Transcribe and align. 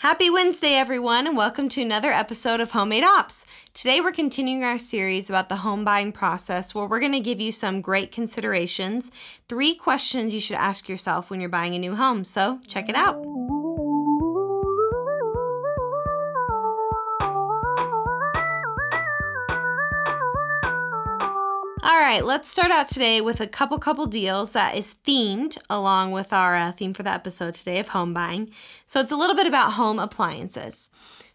Happy 0.00 0.28
Wednesday, 0.28 0.74
everyone, 0.74 1.26
and 1.26 1.38
welcome 1.38 1.70
to 1.70 1.80
another 1.80 2.10
episode 2.10 2.60
of 2.60 2.72
Homemade 2.72 3.02
Ops. 3.02 3.46
Today, 3.72 3.98
we're 3.98 4.12
continuing 4.12 4.62
our 4.62 4.76
series 4.76 5.30
about 5.30 5.48
the 5.48 5.56
home 5.56 5.84
buying 5.84 6.12
process 6.12 6.74
where 6.74 6.86
we're 6.86 7.00
going 7.00 7.12
to 7.12 7.20
give 7.20 7.40
you 7.40 7.50
some 7.50 7.80
great 7.80 8.12
considerations, 8.12 9.10
three 9.48 9.74
questions 9.74 10.34
you 10.34 10.40
should 10.40 10.58
ask 10.58 10.86
yourself 10.86 11.30
when 11.30 11.40
you're 11.40 11.48
buying 11.48 11.74
a 11.74 11.78
new 11.78 11.94
home. 11.94 12.24
So, 12.24 12.60
check 12.66 12.90
it 12.90 12.94
out. 12.94 13.16
Right, 22.06 22.24
let's 22.24 22.48
start 22.48 22.70
out 22.70 22.88
today 22.88 23.20
with 23.20 23.40
a 23.40 23.48
couple 23.48 23.76
couple 23.78 24.06
deals 24.06 24.52
that 24.52 24.76
is 24.76 24.94
themed 25.04 25.58
along 25.68 26.12
with 26.12 26.32
our 26.32 26.54
uh, 26.54 26.70
theme 26.70 26.94
for 26.94 27.02
the 27.02 27.10
episode 27.10 27.52
today 27.52 27.80
of 27.80 27.88
home 27.88 28.14
buying. 28.14 28.48
So 28.86 29.00
it's 29.00 29.10
a 29.10 29.16
little 29.16 29.34
bit 29.34 29.48
about 29.48 29.72
home 29.72 29.98
appliances. 29.98 30.88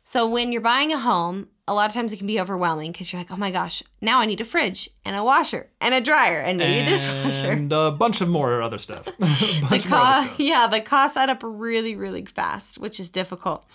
So 0.06 0.26
when 0.30 0.54
you're 0.54 0.62
buying 0.62 0.94
a 0.94 0.98
home, 0.98 1.50
a 1.68 1.74
lot 1.74 1.90
of 1.90 1.94
times 1.94 2.14
it 2.14 2.18
can 2.18 2.28
be 2.28 2.40
overwhelming 2.40 2.94
because 2.94 3.12
you're 3.12 3.20
like, 3.20 3.32
oh 3.32 3.36
my 3.36 3.52
gosh, 3.52 3.84
now 4.00 4.22
I 4.22 4.26
need 4.26 4.40
a 4.40 4.46
fridge 4.46 4.90
and 5.04 5.14
a 5.14 5.26
washer 5.26 5.68
and 5.82 5.94
a 5.94 6.00
dryer 6.00 6.40
and 6.40 6.58
maybe 6.58 6.80
a 6.80 6.86
dishwasher. 6.86 7.52
and 7.52 7.74
a 7.74 7.92
bunch 7.92 8.22
of 8.22 8.30
more 8.30 8.62
other 8.62 8.78
stuff. 8.78 9.10
The 9.20 9.62
more 9.62 9.68
other 9.68 9.80
stuff. 9.82 10.40
yeah, 10.40 10.68
the 10.68 10.80
costs 10.80 11.18
add 11.18 11.30
up 11.30 11.42
really, 11.44 11.98
really 11.98 12.24
fast, 12.24 12.78
which 12.78 12.98
is 12.98 13.10
difficult. 13.10 13.66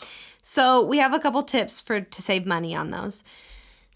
So 0.41 0.83
we 0.83 0.97
have 0.97 1.12
a 1.12 1.19
couple 1.19 1.42
tips 1.42 1.83
for 1.83 2.01
to 2.01 2.23
save 2.23 2.47
money 2.47 2.75
on 2.75 2.91
those. 2.91 3.23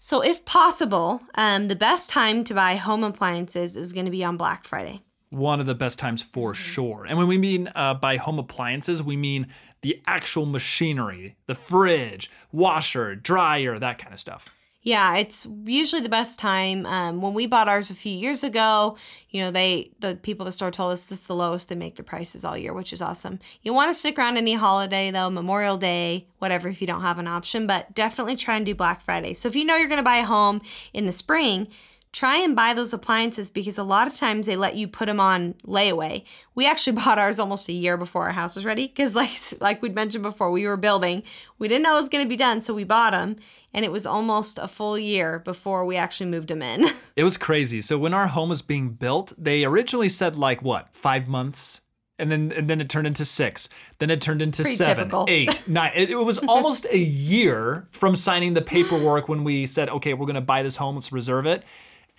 So 0.03 0.21
if 0.21 0.43
possible, 0.45 1.21
um, 1.35 1.67
the 1.67 1.75
best 1.75 2.09
time 2.09 2.43
to 2.45 2.55
buy 2.55 2.73
home 2.73 3.03
appliances 3.03 3.77
is 3.77 3.93
going 3.93 4.05
to 4.05 4.11
be 4.11 4.23
on 4.23 4.35
Black 4.35 4.63
Friday. 4.63 5.01
One 5.29 5.59
of 5.59 5.67
the 5.67 5.75
best 5.75 5.99
times 5.99 6.23
for 6.23 6.55
sure. 6.55 7.05
And 7.07 7.19
when 7.19 7.27
we 7.27 7.37
mean 7.37 7.71
uh, 7.75 7.93
by 7.93 8.17
home 8.17 8.39
appliances, 8.39 9.03
we 9.03 9.15
mean 9.15 9.45
the 9.83 10.01
actual 10.07 10.47
machinery, 10.47 11.35
the 11.45 11.53
fridge, 11.53 12.31
washer, 12.51 13.13
dryer, 13.13 13.77
that 13.77 13.99
kind 13.99 14.11
of 14.11 14.19
stuff. 14.19 14.57
Yeah, 14.83 15.17
it's 15.17 15.47
usually 15.65 16.01
the 16.01 16.09
best 16.09 16.39
time. 16.39 16.87
Um, 16.87 17.21
when 17.21 17.35
we 17.35 17.45
bought 17.45 17.67
ours 17.69 17.91
a 17.91 17.95
few 17.95 18.11
years 18.11 18.43
ago, 18.43 18.97
you 19.29 19.39
know, 19.41 19.51
they 19.51 19.91
the 19.99 20.15
people 20.15 20.43
at 20.43 20.47
the 20.47 20.51
store 20.53 20.71
told 20.71 20.93
us 20.93 21.05
this 21.05 21.21
is 21.21 21.27
the 21.27 21.35
lowest 21.35 21.69
they 21.69 21.75
make 21.75 21.97
the 21.97 22.03
prices 22.03 22.43
all 22.43 22.57
year, 22.57 22.73
which 22.73 22.91
is 22.91 22.99
awesome. 22.99 23.39
You 23.61 23.73
want 23.73 23.89
to 23.89 23.93
stick 23.93 24.17
around 24.17 24.37
any 24.37 24.55
holiday 24.55 25.11
though, 25.11 25.29
Memorial 25.29 25.77
Day, 25.77 26.25
whatever, 26.39 26.67
if 26.67 26.81
you 26.81 26.87
don't 26.87 27.01
have 27.01 27.19
an 27.19 27.27
option, 27.27 27.67
but 27.67 27.93
definitely 27.93 28.35
try 28.35 28.55
and 28.55 28.65
do 28.65 28.73
Black 28.73 29.01
Friday. 29.01 29.35
So 29.35 29.47
if 29.47 29.55
you 29.55 29.65
know 29.65 29.75
you're 29.75 29.87
going 29.87 29.97
to 29.97 30.03
buy 30.03 30.17
a 30.17 30.25
home 30.25 30.61
in 30.93 31.05
the 31.05 31.11
spring, 31.11 31.67
try 32.11 32.37
and 32.37 32.55
buy 32.55 32.73
those 32.73 32.93
appliances 32.93 33.49
because 33.49 33.77
a 33.77 33.83
lot 33.83 34.05
of 34.07 34.15
times 34.15 34.45
they 34.45 34.55
let 34.55 34.75
you 34.75 34.87
put 34.87 35.05
them 35.05 35.19
on 35.19 35.53
layaway. 35.65 36.23
We 36.55 36.67
actually 36.67 36.93
bought 37.01 37.19
ours 37.19 37.39
almost 37.39 37.69
a 37.69 37.73
year 37.73 37.97
before 37.97 38.23
our 38.23 38.31
house 38.33 38.55
was 38.55 38.65
ready 38.65 38.87
because 38.87 39.15
like 39.15 39.31
like 39.59 39.81
we'd 39.81 39.95
mentioned 39.95 40.23
before, 40.23 40.51
we 40.51 40.65
were 40.65 40.77
building. 40.77 41.23
We 41.57 41.67
didn't 41.67 41.83
know 41.83 41.93
it 41.97 42.01
was 42.01 42.09
going 42.09 42.23
to 42.25 42.29
be 42.29 42.35
done, 42.35 42.61
so 42.61 42.73
we 42.73 42.83
bought 42.83 43.11
them 43.11 43.37
and 43.73 43.85
it 43.85 43.91
was 43.91 44.05
almost 44.05 44.57
a 44.57 44.67
full 44.67 44.97
year 44.99 45.39
before 45.39 45.85
we 45.85 45.95
actually 45.95 46.29
moved 46.29 46.49
them 46.49 46.61
in. 46.61 46.89
It 47.15 47.23
was 47.25 47.37
crazy. 47.37 47.81
So 47.81 47.97
when 47.99 48.13
our 48.13 48.27
home 48.27 48.49
was 48.49 48.61
being 48.61 48.91
built, 48.91 49.33
they 49.37 49.65
originally 49.65 50.09
said 50.09 50.37
like 50.37 50.61
what, 50.63 50.87
five 50.93 51.27
months? 51.27 51.81
And 52.17 52.31
then 52.31 52.51
and 52.55 52.69
then 52.69 52.79
it 52.81 52.89
turned 52.89 53.07
into 53.07 53.25
six. 53.25 53.67
Then 53.99 54.09
it 54.09 54.21
turned 54.21 54.41
into 54.41 54.63
Pretty 54.63 54.77
seven, 54.77 55.05
typical. 55.05 55.25
eight, 55.27 55.67
nine. 55.67 55.91
It, 55.95 56.09
it 56.09 56.15
was 56.15 56.37
almost 56.39 56.85
a 56.91 56.97
year 56.97 57.87
from 57.91 58.15
signing 58.15 58.53
the 58.53 58.61
paperwork 58.61 59.27
when 59.27 59.43
we 59.43 59.65
said, 59.65 59.89
okay, 59.89 60.13
we're 60.13 60.25
gonna 60.27 60.41
buy 60.41 60.63
this 60.63 60.77
home, 60.77 60.95
let's 60.95 61.11
reserve 61.11 61.45
it. 61.45 61.63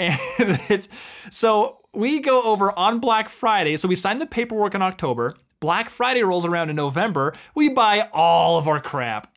And 0.08 0.60
it's 0.68 0.88
so 1.30 1.78
we 1.94 2.20
go 2.20 2.42
over 2.42 2.76
on 2.78 2.98
Black 3.00 3.28
Friday. 3.28 3.76
So 3.76 3.88
we 3.88 3.94
sign 3.94 4.18
the 4.18 4.26
paperwork 4.26 4.74
in 4.74 4.82
October. 4.82 5.36
Black 5.60 5.88
Friday 5.90 6.22
rolls 6.22 6.44
around 6.44 6.70
in 6.70 6.76
November. 6.76 7.34
We 7.54 7.68
buy 7.68 8.08
all 8.12 8.58
of 8.58 8.66
our 8.66 8.80
crap. 8.80 9.28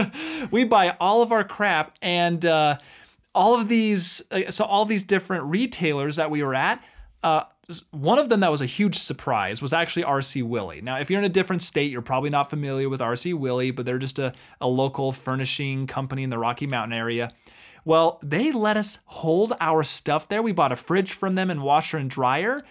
we 0.50 0.64
buy 0.64 0.96
all 0.98 1.22
of 1.22 1.30
our 1.30 1.44
crap, 1.44 1.96
and 2.02 2.44
uh, 2.44 2.78
all 3.34 3.58
of 3.58 3.68
these. 3.68 4.20
uh, 4.32 4.50
So 4.50 4.64
all 4.64 4.84
these 4.84 5.04
different 5.04 5.44
retailers 5.44 6.16
that 6.16 6.30
we 6.30 6.42
were 6.42 6.54
at. 6.54 6.82
Uh, 7.22 7.44
one 7.92 8.18
of 8.18 8.28
them 8.28 8.40
that 8.40 8.50
was 8.50 8.60
a 8.60 8.66
huge 8.66 8.98
surprise 8.98 9.62
was 9.62 9.72
actually 9.72 10.02
RC 10.02 10.42
Willey. 10.42 10.80
Now, 10.80 10.98
if 10.98 11.08
you're 11.08 11.20
in 11.20 11.24
a 11.24 11.28
different 11.28 11.62
state, 11.62 11.92
you're 11.92 12.02
probably 12.02 12.30
not 12.30 12.50
familiar 12.50 12.88
with 12.88 13.00
RC 13.00 13.34
Willey, 13.34 13.70
but 13.70 13.86
they're 13.86 13.98
just 13.98 14.18
a, 14.18 14.32
a 14.60 14.66
local 14.66 15.12
furnishing 15.12 15.86
company 15.86 16.24
in 16.24 16.30
the 16.30 16.38
Rocky 16.38 16.66
Mountain 16.66 16.98
area. 16.98 17.30
Well, 17.84 18.20
they 18.22 18.52
let 18.52 18.76
us 18.76 18.98
hold 19.06 19.54
our 19.60 19.82
stuff 19.82 20.28
there. 20.28 20.42
We 20.42 20.52
bought 20.52 20.72
a 20.72 20.76
fridge 20.76 21.12
from 21.12 21.34
them 21.34 21.50
and 21.50 21.62
washer 21.62 21.96
and 21.96 22.10
dryer 22.10 22.62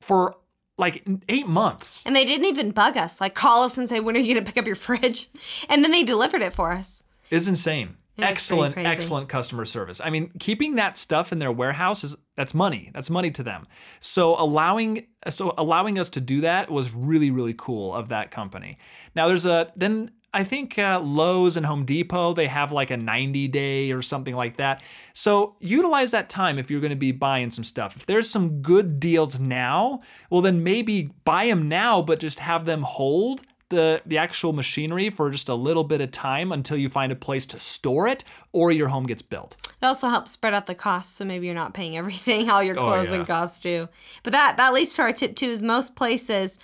for 0.00 0.36
like 0.76 1.06
eight 1.28 1.46
months. 1.46 2.02
and 2.04 2.16
they 2.16 2.24
didn't 2.24 2.46
even 2.46 2.70
bug 2.70 2.96
us, 2.96 3.20
like 3.20 3.34
call 3.34 3.62
us 3.62 3.78
and 3.78 3.88
say, 3.88 4.00
"When 4.00 4.16
are 4.16 4.18
you 4.18 4.34
going 4.34 4.44
to 4.44 4.50
pick 4.50 4.60
up 4.60 4.66
your 4.66 4.76
fridge?" 4.76 5.28
And 5.68 5.84
then 5.84 5.92
they 5.92 6.02
delivered 6.02 6.42
it 6.42 6.52
for 6.52 6.72
us. 6.72 7.04
It's 7.30 7.46
insane. 7.46 7.96
pretty 8.16 8.30
excellent, 8.30 8.76
excellent 8.76 9.28
customer 9.28 9.64
service. 9.64 10.00
I 10.02 10.10
mean, 10.10 10.30
keeping 10.38 10.76
that 10.76 10.96
stuff 10.96 11.32
in 11.32 11.38
their 11.38 11.52
warehouse 11.52 12.04
is 12.04 12.16
that's 12.36 12.54
money. 12.54 12.90
That's 12.92 13.10
money 13.10 13.30
to 13.32 13.42
them. 13.42 13.66
So 14.00 14.34
allowing 14.40 15.06
so 15.28 15.54
allowing 15.56 15.98
us 15.98 16.10
to 16.10 16.20
do 16.20 16.40
that 16.40 16.70
was 16.70 16.92
really 16.92 17.30
really 17.30 17.54
cool 17.56 17.94
of 17.94 18.08
that 18.08 18.30
company. 18.30 18.76
Now 19.14 19.28
there's 19.28 19.46
a 19.46 19.72
then 19.76 20.10
I 20.34 20.44
think 20.44 20.78
uh, 20.78 21.00
Lowe's 21.00 21.56
and 21.56 21.64
Home 21.64 21.84
Depot 21.84 22.32
they 22.34 22.48
have 22.48 22.72
like 22.72 22.90
a 22.90 22.96
90 22.96 23.48
day 23.48 23.92
or 23.92 24.02
something 24.02 24.34
like 24.34 24.56
that. 24.58 24.82
So 25.12 25.56
utilize 25.60 26.10
that 26.10 26.28
time 26.28 26.58
if 26.58 26.70
you're 26.70 26.80
going 26.80 26.90
to 26.90 26.96
be 26.96 27.12
buying 27.12 27.50
some 27.50 27.64
stuff. 27.64 27.96
If 27.96 28.04
there's 28.06 28.28
some 28.28 28.60
good 28.60 28.98
deals 29.00 29.38
now, 29.40 30.00
well 30.30 30.40
then 30.42 30.62
maybe 30.62 31.10
buy 31.24 31.46
them 31.46 31.68
now, 31.68 32.02
but 32.02 32.18
just 32.20 32.40
have 32.40 32.64
them 32.66 32.82
hold 32.82 33.42
the 33.70 34.02
the 34.04 34.18
actual 34.18 34.52
machinery 34.52 35.08
for 35.08 35.30
just 35.30 35.48
a 35.48 35.54
little 35.54 35.84
bit 35.84 36.00
of 36.02 36.10
time 36.10 36.52
until 36.52 36.76
you 36.76 36.88
find 36.90 37.10
a 37.10 37.16
place 37.16 37.46
to 37.46 37.58
store 37.58 38.06
it 38.06 38.22
or 38.52 38.70
your 38.70 38.88
home 38.88 39.06
gets 39.06 39.22
built. 39.22 39.56
It 39.82 39.86
also 39.86 40.08
helps 40.08 40.32
spread 40.32 40.52
out 40.54 40.66
the 40.66 40.74
costs, 40.74 41.16
so 41.16 41.24
maybe 41.24 41.46
you're 41.46 41.54
not 41.54 41.72
paying 41.74 41.96
everything, 41.96 42.50
all 42.50 42.62
your 42.62 42.78
Oh, 42.78 42.86
closing 42.88 43.20
yeah. 43.20 43.26
costs 43.26 43.60
too. 43.60 43.88
But 44.22 44.32
that 44.32 44.58
that 44.58 44.74
leads 44.74 44.94
to 44.96 45.02
our 45.02 45.12
tip 45.12 45.34
two 45.34 45.46
Is 45.48 45.62
most 45.62 45.96
places 45.96 46.58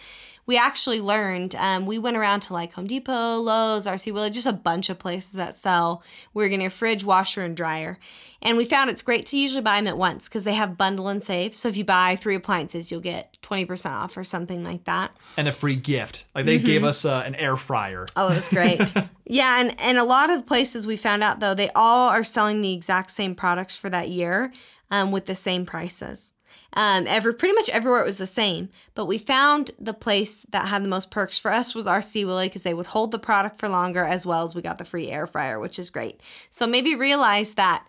we 0.47 0.57
actually 0.57 1.01
learned. 1.01 1.55
Um, 1.55 1.87
we 1.87 1.99
went 1.99 2.17
around 2.17 2.41
to 2.41 2.53
like 2.53 2.73
Home 2.75 2.87
Depot, 2.87 3.39
Lowe's, 3.39 3.87
RC 3.87 4.13
Willey, 4.13 4.31
just 4.31 4.47
a 4.47 4.53
bunch 4.53 4.91
of 4.91 4.99
places 4.99 5.33
that 5.33 5.55
sell. 5.55 6.03
We 6.35 6.45
are 6.45 6.49
getting 6.49 6.67
a 6.67 6.71
fridge, 6.71 7.05
washer, 7.05 7.43
and 7.43 7.57
dryer, 7.57 7.99
and 8.43 8.57
we 8.57 8.65
found 8.65 8.91
it's 8.91 9.03
great 9.03 9.27
to 9.27 9.39
usually 9.39 9.63
buy 9.63 9.77
them 9.77 9.87
at 9.87 9.99
once 9.99 10.29
because 10.29 10.45
they 10.45 10.55
have 10.55 10.79
bundle 10.79 11.09
and 11.09 11.23
save. 11.23 11.55
So 11.55 11.69
if 11.69 11.77
you 11.77 11.85
buy 11.85 12.17
three 12.17 12.35
appliances, 12.35 12.91
you'll 12.91 13.01
get 13.01 13.37
twenty 13.43 13.65
percent 13.65 13.95
off 13.95 14.17
or 14.17 14.25
something 14.25 14.65
like 14.65 14.85
that. 14.85 15.15
And 15.37 15.49
a 15.49 15.53
free 15.53 15.77
gift. 15.77 16.27
Like 16.35 16.47
they 16.47 16.59
gave 16.59 16.85
us 16.85 17.05
uh, 17.05 17.23
an 17.25 17.35
air 17.35 17.57
fryer. 17.57 18.07
Oh, 18.17 18.29
it 18.29 18.37
was 18.37 18.49
great. 18.49 18.81
yeah, 19.27 19.61
and 19.61 19.75
and 19.81 19.99
a 19.99 20.05
lot 20.05 20.31
of 20.31 20.47
places 20.47 20.87
we 20.87 20.97
found 20.97 21.23
out 21.23 21.41
though 21.41 21.55
they 21.55 21.71
all 21.75 22.09
are 22.09 22.25
selling 22.25 22.61
the 22.61 22.73
exact 22.73 23.11
same 23.11 23.35
products 23.35 23.77
for 23.77 23.91
that 23.91 24.09
year, 24.09 24.53
um, 24.91 25.11
with 25.11 25.27
the 25.27 25.35
same 25.35 25.67
prices. 25.67 26.33
Um, 26.75 27.07
every 27.09 27.35
pretty 27.35 27.55
much 27.55 27.69
everywhere 27.69 28.01
it 28.01 28.07
was 28.07 28.19
the 28.19 28.27
same, 28.27 28.71
but 28.95 29.07
we 29.07 29.19
found 29.19 29.73
the 29.79 29.95
place 29.95 30.47
that 30.51 30.69
had 30.69 30.85
the 30.85 30.89
most 30.89 31.11
perks 31.11 31.39
for 31.39 31.51
us 31.51 31.75
was 31.75 31.87
RC 31.87 32.25
Willey 32.27 32.49
because 32.49 32.63
they 32.63 32.75
would 32.75 32.87
hold 32.87 33.11
the 33.11 33.19
product 33.19 33.59
for 33.59 33.69
longer 33.69 34.05
as 34.05 34.25
well 34.25 34.45
as 34.45 34.55
we 34.55 34.63
got 34.63 34.79
the 34.79 34.85
free 34.85 35.11
air 35.11 35.27
fryer, 35.27 35.59
which 35.59 35.79
is 35.79 35.91
great. 35.91 36.21
So 36.49 36.67
maybe 36.67 36.95
realize 36.95 37.55
that 37.55 37.87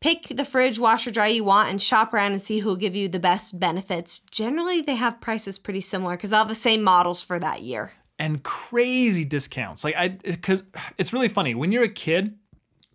pick 0.00 0.28
the 0.28 0.44
fridge, 0.44 0.78
washer, 0.78 1.10
dryer 1.10 1.30
you 1.30 1.44
want 1.44 1.70
and 1.70 1.80
shop 1.80 2.12
around 2.12 2.32
and 2.32 2.42
see 2.42 2.60
who'll 2.60 2.76
give 2.76 2.94
you 2.94 3.08
the 3.08 3.18
best 3.18 3.58
benefits. 3.58 4.20
Generally, 4.30 4.82
they 4.82 4.96
have 4.96 5.20
prices 5.20 5.58
pretty 5.58 5.80
similar 5.80 6.16
because 6.16 6.30
they'll 6.30 6.40
have 6.40 6.48
the 6.48 6.54
same 6.54 6.82
models 6.82 7.22
for 7.22 7.38
that 7.38 7.62
year. 7.62 7.92
and 8.20 8.42
crazy 8.42 9.24
discounts. 9.24 9.84
Like 9.84 9.94
I 9.96 10.08
cuz 10.08 10.64
it's 10.98 11.12
really 11.12 11.28
funny 11.28 11.54
when 11.54 11.70
you're 11.70 11.84
a 11.84 11.88
kid 11.88 12.36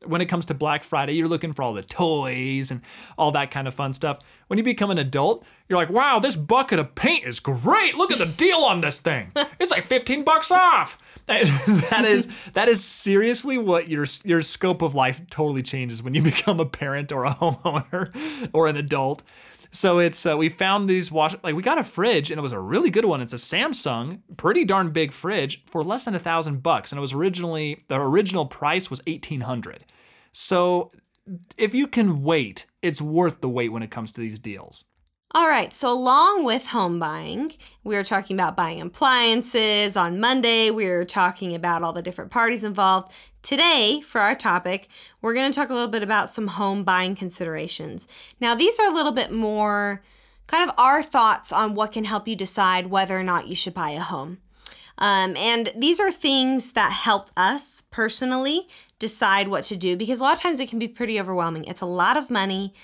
when 0.05 0.21
it 0.21 0.25
comes 0.25 0.45
to 0.47 0.53
Black 0.53 0.83
Friday, 0.83 1.13
you're 1.13 1.27
looking 1.27 1.53
for 1.53 1.63
all 1.63 1.73
the 1.73 1.83
toys 1.83 2.71
and 2.71 2.81
all 3.17 3.31
that 3.31 3.51
kind 3.51 3.67
of 3.67 3.73
fun 3.73 3.93
stuff. 3.93 4.19
When 4.47 4.57
you 4.57 4.63
become 4.63 4.91
an 4.91 4.97
adult, 4.97 5.45
you're 5.67 5.77
like, 5.77 5.89
"Wow, 5.89 6.19
this 6.19 6.35
bucket 6.35 6.79
of 6.79 6.95
paint 6.95 7.25
is 7.25 7.39
great. 7.39 7.95
Look 7.95 8.11
at 8.11 8.17
the 8.17 8.25
deal 8.25 8.59
on 8.59 8.81
this 8.81 8.99
thing. 8.99 9.31
It's 9.59 9.71
like 9.71 9.85
15 9.85 10.23
bucks 10.23 10.51
off." 10.51 10.97
that 11.25 12.03
is 12.05 12.27
that 12.53 12.67
is 12.67 12.83
seriously 12.83 13.57
what 13.57 13.87
your 13.87 14.05
your 14.25 14.41
scope 14.41 14.81
of 14.81 14.93
life 14.93 15.21
totally 15.29 15.63
changes 15.63 16.03
when 16.03 16.13
you 16.13 16.21
become 16.33 16.59
a 16.59 16.65
parent 16.65 17.11
or 17.13 17.23
a 17.23 17.33
homeowner 17.33 18.49
or 18.53 18.67
an 18.67 18.75
adult. 18.75 19.23
So 19.73 19.97
it's 19.97 20.23
uh, 20.25 20.37
we 20.37 20.49
found 20.49 20.87
these 20.87 21.11
wash 21.11 21.35
like 21.43 21.55
we 21.55 21.63
got 21.63 21.79
a 21.79 21.83
fridge 21.83 22.29
and 22.29 22.37
it 22.37 22.43
was 22.43 22.51
a 22.51 22.59
really 22.59 22.91
good 22.91 23.05
one. 23.05 23.21
It's 23.21 23.33
a 23.33 23.37
Samsung, 23.37 24.19
pretty 24.37 24.65
darn 24.65 24.91
big 24.91 25.11
fridge 25.11 25.65
for 25.65 25.83
less 25.83 26.05
than 26.05 26.13
a 26.13 26.19
thousand 26.19 26.61
bucks, 26.61 26.91
and 26.91 26.99
it 26.99 27.01
was 27.01 27.13
originally 27.13 27.83
the 27.87 27.99
original 27.99 28.45
price 28.45 28.91
was 28.91 29.01
eighteen 29.07 29.41
hundred. 29.41 29.83
So 30.31 30.89
if 31.57 31.73
you 31.73 31.87
can 31.87 32.21
wait, 32.21 32.67
it's 32.83 33.01
worth 33.01 33.41
the 33.41 33.49
wait 33.49 33.69
when 33.69 33.81
it 33.81 33.89
comes 33.89 34.11
to 34.11 34.21
these 34.21 34.37
deals. 34.37 34.85
All 35.35 35.47
right, 35.47 35.73
so 35.73 35.91
along 35.91 36.43
with 36.43 36.67
home 36.67 36.99
buying, 36.99 37.53
we 37.83 37.95
were 37.95 38.03
talking 38.03 38.35
about 38.35 38.55
buying 38.55 38.79
appliances. 38.79 39.97
On 39.97 40.19
Monday, 40.19 40.69
we 40.69 40.87
were 40.87 41.05
talking 41.05 41.55
about 41.55 41.81
all 41.81 41.91
the 41.91 42.03
different 42.03 42.29
parties 42.29 42.63
involved. 42.63 43.11
Today, 43.41 43.99
for 44.01 44.21
our 44.21 44.35
topic, 44.35 44.89
we're 45.23 45.33
going 45.33 45.51
to 45.51 45.55
talk 45.55 45.71
a 45.71 45.73
little 45.73 45.89
bit 45.89 46.03
about 46.03 46.29
some 46.29 46.49
home 46.49 46.83
buying 46.83 47.15
considerations. 47.15 48.07
Now, 48.39 48.53
these 48.53 48.79
are 48.79 48.87
a 48.87 48.93
little 48.93 49.11
bit 49.11 49.31
more 49.31 50.03
kind 50.45 50.69
of 50.69 50.75
our 50.77 51.01
thoughts 51.01 51.51
on 51.51 51.73
what 51.73 51.93
can 51.93 52.03
help 52.03 52.27
you 52.27 52.35
decide 52.35 52.87
whether 52.87 53.17
or 53.17 53.23
not 53.23 53.47
you 53.47 53.55
should 53.55 53.73
buy 53.73 53.89
a 53.89 54.01
home. 54.01 54.37
Um, 54.99 55.35
and 55.35 55.71
these 55.75 55.99
are 55.99 56.11
things 56.11 56.73
that 56.73 56.91
helped 56.91 57.31
us 57.35 57.81
personally 57.89 58.67
decide 58.99 59.47
what 59.47 59.63
to 59.63 59.75
do 59.75 59.97
because 59.97 60.19
a 60.19 60.23
lot 60.23 60.35
of 60.35 60.41
times 60.41 60.59
it 60.59 60.69
can 60.69 60.77
be 60.77 60.87
pretty 60.87 61.19
overwhelming. 61.19 61.63
It's 61.63 61.81
a 61.81 61.87
lot 61.87 62.17
of 62.17 62.29
money. 62.29 62.75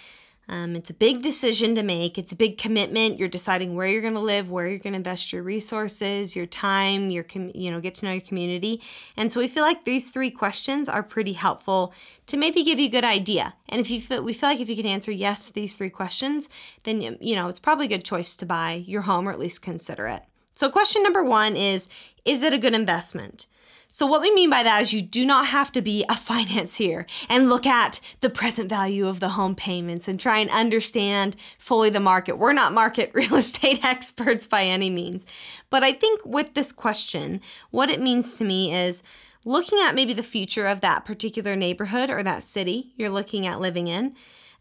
Um, 0.50 0.76
it's 0.76 0.90
a 0.90 0.96
big 0.96 1.22
decision 1.22 1.76
to 1.76 1.84
make. 1.84 2.18
It's 2.18 2.32
a 2.32 2.36
big 2.36 2.58
commitment. 2.58 3.20
You're 3.20 3.30
deciding 3.30 3.76
where 3.76 3.88
you're 3.88 4.02
going 4.02 4.16
to 4.16 4.20
live, 4.20 4.50
where 4.50 4.68
you're 4.68 4.80
going 4.80 4.94
to 4.94 4.98
invest 4.98 5.32
your 5.32 5.44
resources, 5.44 6.36
your 6.36 6.48
time, 6.48 7.12
your 7.12 7.24
com- 7.24 7.52
you 7.54 7.70
know, 7.70 7.80
get 7.80 7.94
to 7.96 8.06
know 8.06 8.12
your 8.12 8.22
community. 8.22 8.82
And 9.16 9.32
so 9.32 9.40
we 9.40 9.48
feel 9.48 9.64
like 9.64 9.84
these 9.84 10.10
three 10.10 10.32
questions 10.32 10.90
are 10.90 11.04
pretty 11.04 11.34
helpful 11.34 11.94
to 12.26 12.36
maybe 12.36 12.64
give 12.64 12.80
you 12.80 12.88
a 12.88 12.92
good 12.92 13.04
idea. 13.04 13.54
And 13.70 13.80
if 13.80 13.92
you 13.92 14.02
feel, 14.02 14.24
we 14.24 14.34
feel 14.34 14.50
like 14.50 14.60
if 14.60 14.70
you 14.70 14.76
can 14.76 14.88
answer 14.88 15.12
yes 15.12 15.46
to 15.48 15.54
these 15.54 15.78
three 15.78 15.92
questions, 15.92 16.50
then 16.82 17.00
you 17.22 17.36
know 17.36 17.48
it's 17.48 17.60
probably 17.60 17.86
a 17.86 17.90
good 17.90 18.04
choice 18.04 18.36
to 18.38 18.46
buy 18.48 18.84
your 18.88 19.04
home 19.04 19.30
or 19.30 19.32
at 19.32 19.40
least 19.40 19.62
consider 19.62 20.08
it. 20.08 20.24
So 20.54 20.68
question 20.72 21.04
number 21.04 21.24
one 21.24 21.56
is: 21.56 21.90
Is 22.26 22.42
it 22.42 22.54
a 22.54 22.58
good 22.58 22.74
investment? 22.74 23.46
So, 23.92 24.06
what 24.06 24.22
we 24.22 24.32
mean 24.32 24.52
by 24.52 24.62
that 24.62 24.84
is 24.84 24.94
you 24.94 25.02
do 25.02 25.26
not 25.26 25.48
have 25.48 25.72
to 25.72 25.82
be 25.82 26.06
a 26.08 26.16
financier 26.16 27.08
and 27.28 27.50
look 27.50 27.66
at 27.66 28.00
the 28.22 28.30
present 28.30 28.70
value 28.70 29.08
of 29.08 29.20
the 29.20 29.30
home 29.30 29.56
payments 29.56 30.08
and 30.08 30.20
try 30.20 30.38
and 30.38 30.50
understand 30.52 31.36
fully 31.58 31.90
the 31.90 32.00
market. 32.00 32.38
We're 32.38 32.54
not 32.54 32.72
market 32.72 33.10
real 33.16 33.36
estate 33.36 33.84
experts 33.84 34.46
by 34.46 34.66
any 34.66 34.92
means. 34.92 35.26
But 35.72 35.84
I 35.84 35.94
think 35.94 36.22
with 36.24 36.54
this 36.54 36.72
question, 36.72 37.42
what 37.72 37.90
it 37.90 38.00
means 38.00 38.36
to 38.36 38.46
me 38.46 38.72
is 38.76 39.02
looking 39.44 39.80
at 39.80 39.96
maybe 39.96 40.14
the 40.14 40.22
future 40.22 40.68
of 40.68 40.82
that 40.82 41.04
particular 41.04 41.56
neighborhood 41.56 42.12
or 42.12 42.22
that 42.22 42.44
city 42.44 42.94
you're 42.96 43.10
looking 43.10 43.48
at 43.48 43.60
living 43.60 43.88
in, 43.88 44.14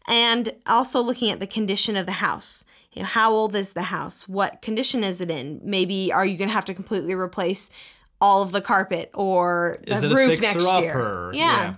and 0.07 0.53
also 0.65 1.01
looking 1.01 1.29
at 1.29 1.39
the 1.39 1.45
condition 1.45 1.95
of 1.95 2.07
the 2.07 2.13
house. 2.13 2.65
You 2.93 3.03
know, 3.03 3.07
how 3.07 3.31
old 3.31 3.53
is 3.55 3.73
the 3.73 3.83
house? 3.83 4.27
What 4.27 4.63
condition 4.63 5.03
is 5.03 5.21
it 5.21 5.29
in? 5.29 5.61
Maybe 5.63 6.11
are 6.11 6.25
you 6.25 6.35
going 6.35 6.49
to 6.49 6.55
have 6.55 6.65
to 6.65 6.73
completely 6.73 7.13
replace 7.13 7.69
all 8.21 8.41
of 8.41 8.51
the 8.51 8.61
carpet 8.61 9.09
or 9.13 9.77
the 9.85 10.13
roof 10.13 10.41
next 10.41 10.71
year. 10.81 11.31
Yeah. 11.33 11.61
yeah. 11.61 11.75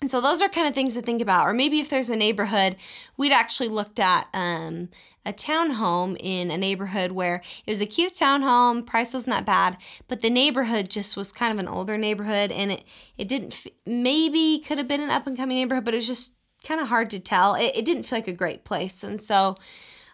And 0.00 0.10
so 0.10 0.20
those 0.20 0.42
are 0.42 0.50
kind 0.50 0.68
of 0.68 0.74
things 0.74 0.94
to 0.94 1.02
think 1.02 1.22
about. 1.22 1.48
Or 1.48 1.54
maybe 1.54 1.80
if 1.80 1.88
there's 1.88 2.10
a 2.10 2.16
neighborhood, 2.16 2.76
we'd 3.16 3.32
actually 3.32 3.68
looked 3.70 3.98
at 3.98 4.28
um, 4.34 4.90
a 5.24 5.32
townhome 5.32 6.16
in 6.20 6.50
a 6.50 6.58
neighborhood 6.58 7.12
where 7.12 7.36
it 7.66 7.70
was 7.70 7.80
a 7.80 7.86
cute 7.86 8.12
townhome, 8.12 8.84
price 8.84 9.14
wasn't 9.14 9.34
that 9.34 9.46
bad, 9.46 9.78
but 10.06 10.20
the 10.20 10.30
neighborhood 10.30 10.90
just 10.90 11.16
was 11.16 11.32
kind 11.32 11.52
of 11.52 11.58
an 11.58 11.68
older 11.68 11.96
neighborhood, 11.96 12.52
and 12.52 12.72
it 12.72 12.84
it 13.16 13.28
didn't 13.28 13.54
f- 13.54 13.72
maybe 13.86 14.62
could 14.66 14.76
have 14.76 14.88
been 14.88 15.00
an 15.00 15.10
up 15.10 15.26
and 15.26 15.36
coming 15.36 15.56
neighborhood, 15.56 15.84
but 15.84 15.94
it 15.94 15.98
was 15.98 16.06
just 16.06 16.34
kind 16.64 16.80
of 16.80 16.88
hard 16.88 17.08
to 17.10 17.18
tell. 17.18 17.54
It, 17.54 17.72
it 17.74 17.84
didn't 17.86 18.02
feel 18.02 18.18
like 18.18 18.28
a 18.28 18.32
great 18.32 18.64
place, 18.64 19.02
and 19.02 19.20
so. 19.20 19.56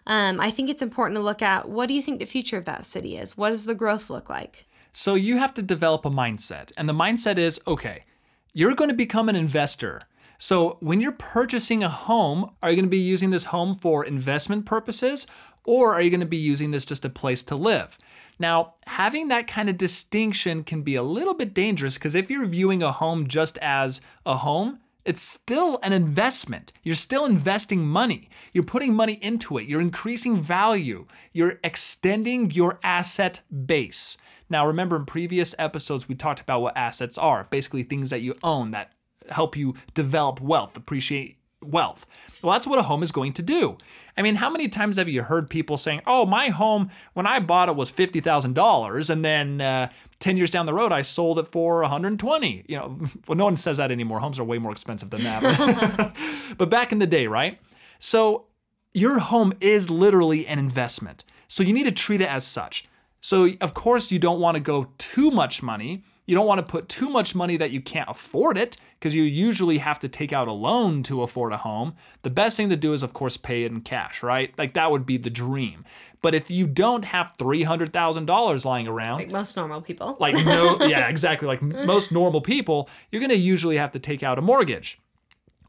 Um, 0.07 0.41
I 0.41 0.49
think 0.49 0.71
it's 0.71 0.81
important 0.81 1.15
to 1.17 1.21
look 1.21 1.43
at 1.43 1.69
what 1.69 1.85
do 1.85 1.93
you 1.93 2.01
think 2.01 2.19
the 2.19 2.25
future 2.25 2.57
of 2.57 2.65
that 2.65 2.87
city 2.87 3.17
is? 3.17 3.37
What 3.37 3.49
does 3.51 3.65
the 3.65 3.75
growth 3.75 4.09
look 4.09 4.31
like? 4.31 4.65
So 4.91 5.15
you 5.15 5.37
have 5.37 5.53
to 5.55 5.61
develop 5.61 6.05
a 6.05 6.09
mindset. 6.09 6.71
And 6.77 6.87
the 6.87 6.93
mindset 6.93 7.37
is 7.37 7.59
okay, 7.67 8.05
you're 8.53 8.75
going 8.75 8.89
to 8.89 8.95
become 8.95 9.29
an 9.29 9.35
investor. 9.35 10.03
So 10.37 10.77
when 10.79 11.01
you're 11.01 11.11
purchasing 11.11 11.83
a 11.83 11.89
home, 11.89 12.51
are 12.63 12.71
you 12.71 12.75
going 12.75 12.85
to 12.85 12.89
be 12.89 12.97
using 12.97 13.29
this 13.29 13.45
home 13.45 13.75
for 13.75 14.03
investment 14.03 14.65
purposes 14.65 15.27
or 15.65 15.93
are 15.93 16.01
you 16.01 16.09
going 16.09 16.19
to 16.19 16.25
be 16.25 16.37
using 16.37 16.71
this 16.71 16.85
just 16.85 17.05
a 17.05 17.09
place 17.09 17.43
to 17.43 17.55
live? 17.55 17.97
Now, 18.39 18.73
having 18.87 19.27
that 19.27 19.47
kind 19.47 19.69
of 19.69 19.77
distinction 19.77 20.63
can 20.63 20.81
be 20.81 20.95
a 20.95 21.03
little 21.03 21.35
bit 21.35 21.53
dangerous 21.53 21.93
because 21.93 22.15
if 22.15 22.31
you're 22.31 22.47
viewing 22.47 22.81
a 22.81 22.91
home 22.91 23.27
just 23.27 23.59
as 23.59 24.01
a 24.25 24.37
home, 24.37 24.79
it's 25.05 25.21
still 25.21 25.79
an 25.83 25.93
investment. 25.93 26.73
You're 26.83 26.95
still 26.95 27.25
investing 27.25 27.85
money. 27.85 28.29
You're 28.51 28.63
putting 28.63 28.93
money 28.93 29.19
into 29.21 29.57
it. 29.57 29.67
You're 29.67 29.81
increasing 29.81 30.41
value. 30.41 31.05
You're 31.33 31.59
extending 31.63 32.51
your 32.51 32.79
asset 32.83 33.41
base. 33.65 34.17
Now, 34.51 34.67
remember 34.67 34.97
in 34.97 35.05
previous 35.05 35.55
episodes, 35.57 36.09
we 36.09 36.15
talked 36.15 36.41
about 36.41 36.61
what 36.61 36.75
assets 36.75 37.17
are 37.17 37.47
basically 37.49 37.83
things 37.83 38.09
that 38.09 38.19
you 38.19 38.35
own 38.43 38.71
that 38.71 38.91
help 39.29 39.55
you 39.55 39.75
develop 39.93 40.41
wealth, 40.41 40.75
appreciate 40.75 41.37
wealth. 41.63 42.05
Well, 42.41 42.51
that's 42.51 42.67
what 42.67 42.77
a 42.77 42.83
home 42.83 43.01
is 43.01 43.13
going 43.13 43.31
to 43.33 43.41
do. 43.41 43.77
I 44.17 44.21
mean, 44.21 44.35
how 44.35 44.49
many 44.49 44.67
times 44.67 44.97
have 44.97 45.07
you 45.07 45.23
heard 45.23 45.49
people 45.49 45.77
saying, 45.77 46.01
oh, 46.05 46.25
my 46.25 46.49
home, 46.49 46.89
when 47.13 47.25
I 47.25 47.39
bought 47.39 47.69
it, 47.69 47.77
was 47.77 47.93
$50,000, 47.93 49.09
and 49.09 49.23
then 49.23 49.61
uh, 49.61 49.89
10 50.19 50.35
years 50.35 50.51
down 50.51 50.65
the 50.65 50.73
road, 50.73 50.91
I 50.91 51.01
sold 51.01 51.39
it 51.39 51.47
for 51.47 51.81
120. 51.81 52.65
You 52.67 52.75
know, 52.75 52.99
well, 53.27 53.37
no 53.37 53.45
one 53.45 53.55
says 53.57 53.77
that 53.77 53.89
anymore. 53.89 54.19
Homes 54.19 54.37
are 54.37 54.43
way 54.43 54.57
more 54.57 54.73
expensive 54.73 55.11
than 55.11 55.23
that. 55.23 56.13
but 56.57 56.69
back 56.69 56.91
in 56.91 56.99
the 56.99 57.07
day, 57.07 57.27
right? 57.27 57.57
So 57.99 58.47
your 58.93 59.19
home 59.19 59.53
is 59.61 59.89
literally 59.89 60.45
an 60.47 60.59
investment. 60.59 61.23
So 61.47 61.63
you 61.63 61.71
need 61.71 61.83
to 61.83 61.91
treat 61.91 62.21
it 62.21 62.29
as 62.29 62.45
such. 62.45 62.85
So, 63.21 63.49
of 63.61 63.73
course, 63.73 64.11
you 64.11 64.19
don't 64.19 64.39
want 64.39 64.57
to 64.57 64.61
go 64.61 64.91
too 64.97 65.29
much 65.31 65.61
money. 65.61 66.03
You 66.25 66.35
don't 66.35 66.47
want 66.47 66.59
to 66.59 66.65
put 66.65 66.87
too 66.87 67.09
much 67.09 67.35
money 67.35 67.57
that 67.57 67.71
you 67.71 67.81
can't 67.81 68.09
afford 68.09 68.57
it 68.57 68.77
because 68.93 69.13
you 69.13 69.23
usually 69.23 69.79
have 69.79 69.99
to 69.99 70.07
take 70.07 70.31
out 70.31 70.47
a 70.47 70.51
loan 70.51 71.03
to 71.03 71.23
afford 71.23 71.51
a 71.51 71.57
home. 71.57 71.95
The 72.21 72.29
best 72.29 72.55
thing 72.55 72.69
to 72.69 72.77
do 72.77 72.93
is, 72.93 73.03
of 73.03 73.13
course, 73.13 73.37
pay 73.37 73.63
it 73.63 73.71
in 73.71 73.81
cash, 73.81 74.23
right? 74.23 74.53
Like 74.57 74.73
that 74.75 74.91
would 74.91 75.05
be 75.05 75.17
the 75.17 75.29
dream. 75.29 75.83
But 76.21 76.35
if 76.35 76.51
you 76.51 76.67
don't 76.67 77.05
have 77.05 77.35
$300,000 77.37 78.65
lying 78.65 78.87
around, 78.87 79.19
like 79.19 79.31
most 79.31 79.57
normal 79.57 79.81
people, 79.81 80.15
like 80.19 80.35
no, 80.45 80.77
yeah, 80.81 81.09
exactly, 81.09 81.47
like 81.47 81.61
most 81.61 82.11
normal 82.11 82.41
people, 82.41 82.89
you're 83.11 83.19
going 83.19 83.31
to 83.31 83.35
usually 83.35 83.77
have 83.77 83.91
to 83.91 83.99
take 83.99 84.21
out 84.21 84.37
a 84.37 84.41
mortgage. 84.41 85.00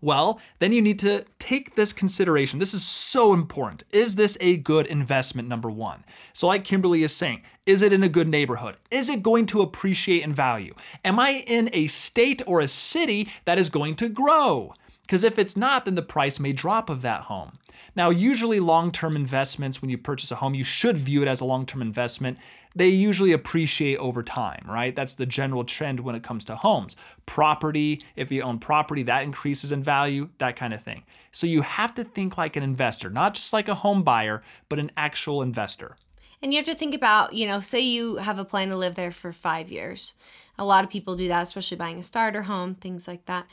Well, 0.02 0.40
then 0.58 0.72
you 0.72 0.82
need 0.82 0.98
to 0.98 1.24
take 1.38 1.76
this 1.76 1.92
consideration. 1.92 2.58
This 2.58 2.74
is 2.74 2.84
so 2.84 3.32
important. 3.32 3.84
Is 3.92 4.16
this 4.16 4.36
a 4.40 4.56
good 4.56 4.88
investment? 4.88 5.48
Number 5.48 5.70
one. 5.70 6.04
So, 6.32 6.48
like 6.48 6.64
Kimberly 6.64 7.04
is 7.04 7.14
saying, 7.14 7.42
is 7.66 7.82
it 7.82 7.92
in 7.92 8.02
a 8.02 8.08
good 8.08 8.28
neighborhood? 8.28 8.76
Is 8.90 9.08
it 9.08 9.22
going 9.22 9.46
to 9.46 9.62
appreciate 9.62 10.24
in 10.24 10.34
value? 10.34 10.74
Am 11.04 11.20
I 11.20 11.44
in 11.46 11.70
a 11.72 11.86
state 11.86 12.42
or 12.46 12.60
a 12.60 12.66
city 12.66 13.28
that 13.44 13.58
is 13.58 13.70
going 13.70 13.94
to 13.96 14.08
grow? 14.08 14.74
Because 15.02 15.22
if 15.22 15.38
it's 15.38 15.56
not, 15.56 15.84
then 15.84 15.94
the 15.94 16.02
price 16.02 16.40
may 16.40 16.52
drop 16.52 16.90
of 16.90 17.02
that 17.02 17.22
home. 17.22 17.58
Now, 17.94 18.10
usually 18.10 18.60
long 18.60 18.90
term 18.90 19.16
investments, 19.16 19.82
when 19.82 19.90
you 19.90 19.98
purchase 19.98 20.30
a 20.30 20.36
home, 20.36 20.54
you 20.54 20.64
should 20.64 20.96
view 20.96 21.22
it 21.22 21.28
as 21.28 21.40
a 21.40 21.44
long 21.44 21.66
term 21.66 21.82
investment 21.82 22.38
they 22.74 22.88
usually 22.88 23.32
appreciate 23.32 23.98
over 23.98 24.22
time, 24.22 24.64
right? 24.66 24.94
That's 24.96 25.14
the 25.14 25.26
general 25.26 25.64
trend 25.64 26.00
when 26.00 26.14
it 26.14 26.22
comes 26.22 26.44
to 26.46 26.56
homes. 26.56 26.96
Property, 27.26 28.02
if 28.16 28.32
you 28.32 28.42
own 28.42 28.58
property, 28.58 29.02
that 29.04 29.24
increases 29.24 29.72
in 29.72 29.82
value, 29.82 30.30
that 30.38 30.56
kind 30.56 30.72
of 30.72 30.82
thing. 30.82 31.02
So 31.30 31.46
you 31.46 31.62
have 31.62 31.94
to 31.96 32.04
think 32.04 32.38
like 32.38 32.56
an 32.56 32.62
investor, 32.62 33.10
not 33.10 33.34
just 33.34 33.52
like 33.52 33.68
a 33.68 33.74
home 33.74 34.02
buyer, 34.02 34.42
but 34.68 34.78
an 34.78 34.90
actual 34.96 35.42
investor. 35.42 35.96
And 36.40 36.52
you 36.52 36.56
have 36.56 36.66
to 36.66 36.74
think 36.74 36.94
about, 36.94 37.34
you 37.34 37.46
know, 37.46 37.60
say 37.60 37.80
you 37.80 38.16
have 38.16 38.38
a 38.38 38.44
plan 38.44 38.68
to 38.70 38.76
live 38.76 38.94
there 38.94 39.12
for 39.12 39.32
five 39.32 39.70
years. 39.70 40.14
A 40.58 40.64
lot 40.64 40.82
of 40.82 40.90
people 40.90 41.14
do 41.14 41.28
that, 41.28 41.42
especially 41.42 41.76
buying 41.76 41.98
a 41.98 42.02
starter 42.02 42.42
home, 42.42 42.74
things 42.74 43.06
like 43.06 43.26
that. 43.26 43.48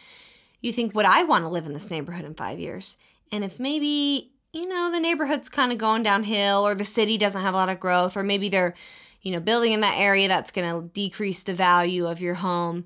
You 0.61 0.73
think, 0.73 0.95
would 0.95 1.05
I 1.05 1.23
want 1.23 1.43
to 1.43 1.49
live 1.49 1.65
in 1.65 1.73
this 1.73 1.91
neighborhood 1.91 2.25
in 2.25 2.33
five 2.33 2.59
years? 2.59 2.97
And 3.31 3.43
if 3.43 3.59
maybe, 3.59 4.31
you 4.53 4.67
know, 4.67 4.91
the 4.91 4.99
neighborhood's 4.99 5.49
kind 5.49 5.71
of 5.71 5.77
going 5.77 6.03
downhill 6.03 6.65
or 6.65 6.75
the 6.75 6.83
city 6.83 7.17
doesn't 7.17 7.41
have 7.41 7.53
a 7.53 7.57
lot 7.57 7.69
of 7.69 7.79
growth, 7.79 8.17
or 8.17 8.23
maybe 8.23 8.49
they're 8.49 8.75
you 9.21 9.31
know, 9.31 9.39
building 9.39 9.73
in 9.73 9.81
that 9.81 9.97
area 9.97 10.27
that's 10.27 10.51
going 10.51 10.69
to 10.69 10.87
decrease 10.89 11.41
the 11.41 11.53
value 11.53 12.07
of 12.07 12.21
your 12.21 12.35
home, 12.35 12.85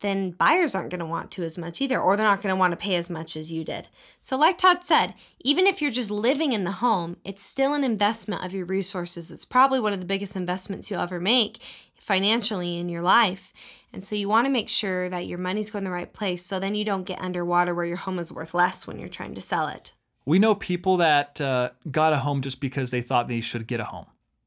then 0.00 0.30
buyers 0.32 0.74
aren't 0.74 0.90
going 0.90 1.00
to 1.00 1.06
want 1.06 1.30
to 1.30 1.42
as 1.42 1.56
much 1.56 1.80
either, 1.80 2.00
or 2.00 2.16
they're 2.16 2.26
not 2.26 2.42
going 2.42 2.54
to 2.54 2.58
want 2.58 2.72
to 2.72 2.76
pay 2.76 2.96
as 2.96 3.08
much 3.08 3.36
as 3.36 3.50
you 3.50 3.64
did. 3.64 3.88
So, 4.20 4.36
like 4.36 4.58
Todd 4.58 4.82
said, 4.82 5.14
even 5.40 5.66
if 5.66 5.80
you're 5.80 5.90
just 5.90 6.10
living 6.10 6.52
in 6.52 6.64
the 6.64 6.72
home, 6.72 7.16
it's 7.24 7.42
still 7.42 7.74
an 7.74 7.84
investment 7.84 8.44
of 8.44 8.52
your 8.52 8.66
resources. 8.66 9.30
It's 9.30 9.44
probably 9.44 9.80
one 9.80 9.92
of 9.92 10.00
the 10.00 10.06
biggest 10.06 10.36
investments 10.36 10.90
you'll 10.90 11.00
ever 11.00 11.20
make 11.20 11.58
financially 12.04 12.76
in 12.76 12.88
your 12.88 13.02
life. 13.02 13.52
And 13.92 14.04
so, 14.04 14.14
you 14.14 14.28
want 14.28 14.46
to 14.46 14.50
make 14.50 14.68
sure 14.68 15.08
that 15.08 15.26
your 15.26 15.38
money's 15.38 15.70
going 15.70 15.84
the 15.84 15.90
right 15.90 16.12
place 16.12 16.44
so 16.44 16.58
then 16.58 16.74
you 16.74 16.84
don't 16.84 17.04
get 17.04 17.20
underwater 17.20 17.74
where 17.74 17.86
your 17.86 17.96
home 17.96 18.18
is 18.18 18.32
worth 18.32 18.52
less 18.52 18.86
when 18.86 18.98
you're 18.98 19.08
trying 19.08 19.34
to 19.36 19.40
sell 19.40 19.68
it. 19.68 19.94
We 20.26 20.38
know 20.38 20.54
people 20.54 20.98
that 20.98 21.40
uh, 21.40 21.70
got 21.90 22.12
a 22.12 22.18
home 22.18 22.42
just 22.42 22.60
because 22.60 22.90
they 22.90 23.00
thought 23.00 23.26
they 23.26 23.40
should 23.40 23.66
get 23.66 23.80
a 23.80 23.84
home 23.84 24.06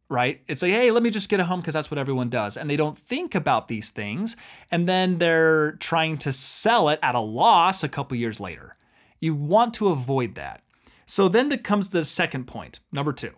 right? 0.09 0.41
It's 0.47 0.61
like, 0.61 0.71
hey, 0.71 0.91
let 0.91 1.03
me 1.03 1.09
just 1.09 1.27
get 1.27 1.39
a 1.41 1.43
home 1.43 1.59
because 1.59 1.73
that's 1.73 1.91
what 1.91 1.97
everyone 1.97 2.29
does. 2.29 2.55
And 2.55 2.69
they 2.69 2.77
don't 2.77 2.97
think 2.97 3.35
about 3.35 3.67
these 3.67 3.89
things. 3.89 4.37
And 4.71 4.87
then 4.87 5.17
they're 5.17 5.73
trying 5.73 6.17
to 6.19 6.31
sell 6.31 6.87
it 6.87 6.99
at 7.03 7.13
a 7.13 7.19
loss 7.19 7.83
a 7.83 7.89
couple 7.89 8.15
years 8.15 8.39
later. 8.39 8.77
You 9.19 9.35
want 9.35 9.73
to 9.75 9.89
avoid 9.89 10.35
that. 10.35 10.61
So 11.05 11.27
then 11.27 11.55
comes 11.59 11.89
the 11.89 12.05
second 12.05 12.47
point, 12.47 12.79
number 12.91 13.11
two. 13.11 13.33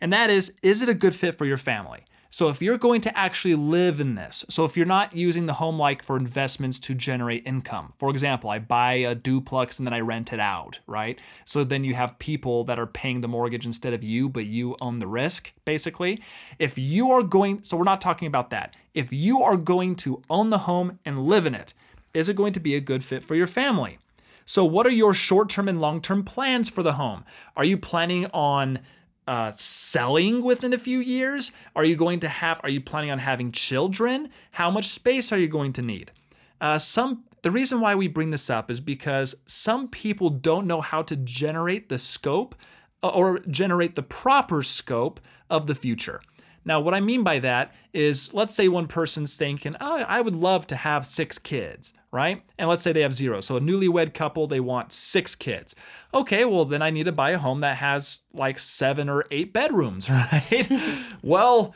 And 0.00 0.12
that 0.12 0.30
is, 0.30 0.54
is 0.62 0.82
it 0.82 0.88
a 0.88 0.94
good 0.94 1.14
fit 1.14 1.36
for 1.36 1.44
your 1.44 1.56
family? 1.56 2.04
So 2.34 2.48
if 2.48 2.60
you're 2.60 2.78
going 2.78 3.00
to 3.02 3.16
actually 3.16 3.54
live 3.54 4.00
in 4.00 4.16
this, 4.16 4.44
so 4.48 4.64
if 4.64 4.76
you're 4.76 4.86
not 4.86 5.14
using 5.14 5.46
the 5.46 5.52
home 5.52 5.78
like 5.78 6.02
for 6.02 6.16
investments 6.16 6.80
to 6.80 6.92
generate 6.92 7.46
income, 7.46 7.92
for 7.96 8.10
example, 8.10 8.50
I 8.50 8.58
buy 8.58 8.94
a 8.94 9.14
duplex 9.14 9.78
and 9.78 9.86
then 9.86 9.94
I 9.94 10.00
rent 10.00 10.32
it 10.32 10.40
out, 10.40 10.80
right? 10.88 11.16
So 11.44 11.62
then 11.62 11.84
you 11.84 11.94
have 11.94 12.18
people 12.18 12.64
that 12.64 12.76
are 12.76 12.88
paying 12.88 13.20
the 13.20 13.28
mortgage 13.28 13.64
instead 13.64 13.92
of 13.92 14.02
you, 14.02 14.28
but 14.28 14.46
you 14.46 14.74
own 14.80 14.98
the 14.98 15.06
risk, 15.06 15.52
basically. 15.64 16.20
If 16.58 16.76
you 16.76 17.12
are 17.12 17.22
going, 17.22 17.62
so 17.62 17.76
we're 17.76 17.84
not 17.84 18.00
talking 18.00 18.26
about 18.26 18.50
that. 18.50 18.74
If 18.94 19.12
you 19.12 19.40
are 19.40 19.56
going 19.56 19.94
to 19.98 20.20
own 20.28 20.50
the 20.50 20.66
home 20.66 20.98
and 21.04 21.26
live 21.26 21.46
in 21.46 21.54
it, 21.54 21.72
is 22.14 22.28
it 22.28 22.34
going 22.34 22.54
to 22.54 22.60
be 22.60 22.74
a 22.74 22.80
good 22.80 23.04
fit 23.04 23.22
for 23.22 23.36
your 23.36 23.46
family? 23.46 23.98
So, 24.44 24.64
what 24.64 24.86
are 24.86 24.90
your 24.90 25.14
short 25.14 25.50
term 25.50 25.68
and 25.68 25.80
long 25.80 26.02
term 26.02 26.24
plans 26.24 26.68
for 26.68 26.82
the 26.82 26.94
home? 26.94 27.24
Are 27.56 27.64
you 27.64 27.78
planning 27.78 28.26
on 28.32 28.80
uh, 29.26 29.52
selling 29.52 30.42
within 30.42 30.72
a 30.72 30.78
few 30.78 30.98
years? 30.98 31.52
Are 31.74 31.84
you 31.84 31.96
going 31.96 32.20
to 32.20 32.28
have? 32.28 32.60
Are 32.62 32.68
you 32.68 32.80
planning 32.80 33.10
on 33.10 33.18
having 33.18 33.52
children? 33.52 34.30
How 34.52 34.70
much 34.70 34.86
space 34.86 35.32
are 35.32 35.38
you 35.38 35.48
going 35.48 35.72
to 35.74 35.82
need? 35.82 36.12
Uh, 36.60 36.78
some 36.78 37.24
the 37.42 37.50
reason 37.50 37.80
why 37.80 37.94
we 37.94 38.08
bring 38.08 38.30
this 38.30 38.48
up 38.48 38.70
is 38.70 38.80
because 38.80 39.34
some 39.46 39.88
people 39.88 40.30
don't 40.30 40.66
know 40.66 40.80
how 40.80 41.02
to 41.02 41.14
generate 41.14 41.90
the 41.90 41.98
scope 41.98 42.54
uh, 43.02 43.08
or 43.08 43.40
generate 43.40 43.96
the 43.96 44.02
proper 44.02 44.62
scope 44.62 45.20
of 45.50 45.66
the 45.66 45.74
future. 45.74 46.22
Now, 46.64 46.80
what 46.80 46.94
I 46.94 47.00
mean 47.00 47.22
by 47.22 47.38
that 47.40 47.74
is 47.92 48.32
let's 48.32 48.54
say 48.54 48.68
one 48.68 48.86
person's 48.86 49.36
thinking, 49.36 49.76
oh, 49.80 50.04
I 50.08 50.20
would 50.20 50.34
love 50.36 50.66
to 50.68 50.76
have 50.76 51.04
six 51.04 51.38
kids, 51.38 51.92
right? 52.10 52.42
And 52.58 52.68
let's 52.68 52.82
say 52.82 52.92
they 52.92 53.02
have 53.02 53.14
zero. 53.14 53.40
So 53.40 53.56
a 53.56 53.60
newlywed 53.60 54.14
couple, 54.14 54.46
they 54.46 54.60
want 54.60 54.92
six 54.92 55.34
kids. 55.34 55.74
Okay, 56.12 56.44
well, 56.44 56.64
then 56.64 56.82
I 56.82 56.90
need 56.90 57.04
to 57.04 57.12
buy 57.12 57.30
a 57.30 57.38
home 57.38 57.60
that 57.60 57.76
has 57.78 58.22
like 58.32 58.58
seven 58.58 59.08
or 59.08 59.24
eight 59.30 59.52
bedrooms, 59.52 60.08
right? 60.10 60.70
well, 61.22 61.74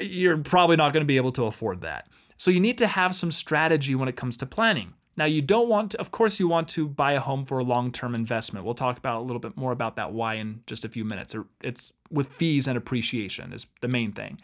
you're 0.00 0.38
probably 0.38 0.76
not 0.76 0.92
going 0.92 1.02
to 1.02 1.08
be 1.08 1.16
able 1.16 1.32
to 1.32 1.44
afford 1.44 1.80
that. 1.82 2.08
So 2.36 2.50
you 2.50 2.60
need 2.60 2.78
to 2.78 2.86
have 2.86 3.14
some 3.14 3.30
strategy 3.30 3.94
when 3.94 4.08
it 4.08 4.16
comes 4.16 4.36
to 4.38 4.46
planning. 4.46 4.94
Now, 5.16 5.26
you 5.26 5.42
don't 5.42 5.68
want 5.68 5.92
to, 5.92 6.00
of 6.00 6.10
course, 6.10 6.40
you 6.40 6.48
want 6.48 6.68
to 6.70 6.88
buy 6.88 7.12
a 7.12 7.20
home 7.20 7.44
for 7.44 7.58
a 7.58 7.64
long 7.64 7.92
term 7.92 8.14
investment. 8.14 8.64
We'll 8.64 8.74
talk 8.74 8.98
about 8.98 9.20
a 9.20 9.24
little 9.24 9.40
bit 9.40 9.56
more 9.56 9.72
about 9.72 9.96
that 9.96 10.12
why 10.12 10.34
in 10.34 10.62
just 10.66 10.84
a 10.84 10.88
few 10.88 11.04
minutes. 11.04 11.34
It's 11.62 11.92
with 12.10 12.28
fees 12.28 12.66
and 12.66 12.76
appreciation, 12.76 13.52
is 13.52 13.66
the 13.80 13.88
main 13.88 14.12
thing. 14.12 14.40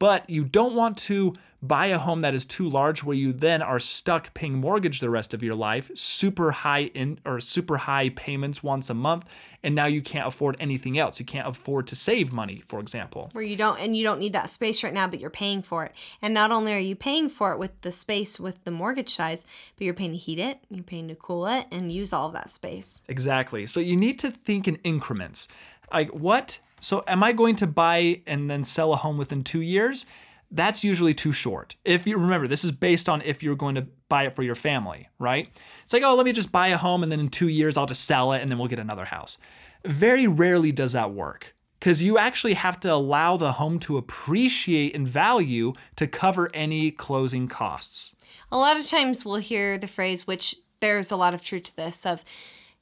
But 0.00 0.28
you 0.28 0.44
don't 0.44 0.74
want 0.74 0.96
to 0.96 1.34
buy 1.62 1.86
a 1.86 1.98
home 1.98 2.20
that 2.20 2.32
is 2.32 2.46
too 2.46 2.66
large 2.66 3.04
where 3.04 3.14
you 3.14 3.34
then 3.34 3.60
are 3.60 3.78
stuck 3.78 4.32
paying 4.32 4.54
mortgage 4.54 5.00
the 5.00 5.10
rest 5.10 5.34
of 5.34 5.42
your 5.42 5.54
life, 5.54 5.90
super 5.94 6.52
high 6.52 6.84
in 6.94 7.18
or 7.26 7.38
super 7.38 7.76
high 7.76 8.08
payments 8.08 8.62
once 8.62 8.88
a 8.88 8.94
month, 8.94 9.26
and 9.62 9.74
now 9.74 9.84
you 9.84 10.00
can't 10.00 10.26
afford 10.26 10.56
anything 10.58 10.98
else. 10.98 11.20
You 11.20 11.26
can't 11.26 11.46
afford 11.46 11.86
to 11.88 11.96
save 11.96 12.32
money, 12.32 12.62
for 12.66 12.80
example. 12.80 13.28
Where 13.32 13.44
you 13.44 13.56
don't 13.56 13.78
and 13.78 13.94
you 13.94 14.02
don't 14.02 14.18
need 14.18 14.32
that 14.32 14.48
space 14.48 14.82
right 14.82 14.94
now, 14.94 15.06
but 15.06 15.20
you're 15.20 15.28
paying 15.28 15.60
for 15.60 15.84
it. 15.84 15.92
And 16.22 16.32
not 16.32 16.50
only 16.50 16.72
are 16.72 16.78
you 16.78 16.96
paying 16.96 17.28
for 17.28 17.52
it 17.52 17.58
with 17.58 17.78
the 17.82 17.92
space 17.92 18.40
with 18.40 18.64
the 18.64 18.70
mortgage 18.70 19.14
size, 19.14 19.44
but 19.76 19.84
you're 19.84 19.92
paying 19.92 20.12
to 20.12 20.16
heat 20.16 20.38
it, 20.38 20.60
you're 20.70 20.82
paying 20.82 21.08
to 21.08 21.14
cool 21.14 21.46
it 21.46 21.66
and 21.70 21.92
use 21.92 22.14
all 22.14 22.28
of 22.28 22.32
that 22.32 22.50
space. 22.50 23.02
Exactly. 23.06 23.66
So 23.66 23.80
you 23.80 23.98
need 23.98 24.18
to 24.20 24.30
think 24.30 24.66
in 24.66 24.76
increments. 24.76 25.46
Like 25.92 26.08
what 26.14 26.58
so 26.80 27.04
am 27.06 27.22
I 27.22 27.32
going 27.32 27.56
to 27.56 27.66
buy 27.66 28.22
and 28.26 28.50
then 28.50 28.64
sell 28.64 28.92
a 28.92 28.96
home 28.96 29.18
within 29.18 29.44
2 29.44 29.60
years? 29.60 30.06
that's 30.50 30.82
usually 30.82 31.14
too 31.14 31.32
short. 31.32 31.76
If 31.84 32.06
you 32.06 32.18
remember, 32.18 32.48
this 32.48 32.64
is 32.64 32.72
based 32.72 33.08
on 33.08 33.22
if 33.22 33.42
you're 33.42 33.56
going 33.56 33.76
to 33.76 33.86
buy 34.08 34.26
it 34.26 34.34
for 34.34 34.42
your 34.42 34.54
family, 34.54 35.08
right? 35.18 35.48
It's 35.84 35.92
like, 35.92 36.02
oh, 36.02 36.16
let 36.16 36.26
me 36.26 36.32
just 36.32 36.50
buy 36.50 36.68
a 36.68 36.76
home 36.76 37.02
and 37.02 37.12
then 37.12 37.20
in 37.20 37.28
two 37.28 37.48
years 37.48 37.76
I'll 37.76 37.86
just 37.86 38.04
sell 38.04 38.32
it 38.32 38.42
and 38.42 38.50
then 38.50 38.58
we'll 38.58 38.68
get 38.68 38.78
another 38.78 39.04
house. 39.04 39.38
Very 39.84 40.26
rarely 40.26 40.72
does 40.72 40.92
that 40.92 41.12
work 41.12 41.54
because 41.78 42.02
you 42.02 42.18
actually 42.18 42.54
have 42.54 42.80
to 42.80 42.92
allow 42.92 43.36
the 43.36 43.52
home 43.52 43.78
to 43.80 43.96
appreciate 43.96 44.92
in 44.92 45.06
value 45.06 45.72
to 45.96 46.06
cover 46.06 46.50
any 46.52 46.90
closing 46.90 47.46
costs. 47.46 48.14
A 48.52 48.56
lot 48.56 48.78
of 48.78 48.86
times 48.86 49.24
we'll 49.24 49.36
hear 49.36 49.78
the 49.78 49.86
phrase, 49.86 50.26
which 50.26 50.56
there's 50.80 51.12
a 51.12 51.16
lot 51.16 51.34
of 51.34 51.44
truth 51.44 51.64
to 51.64 51.76
this, 51.76 52.04
of, 52.04 52.24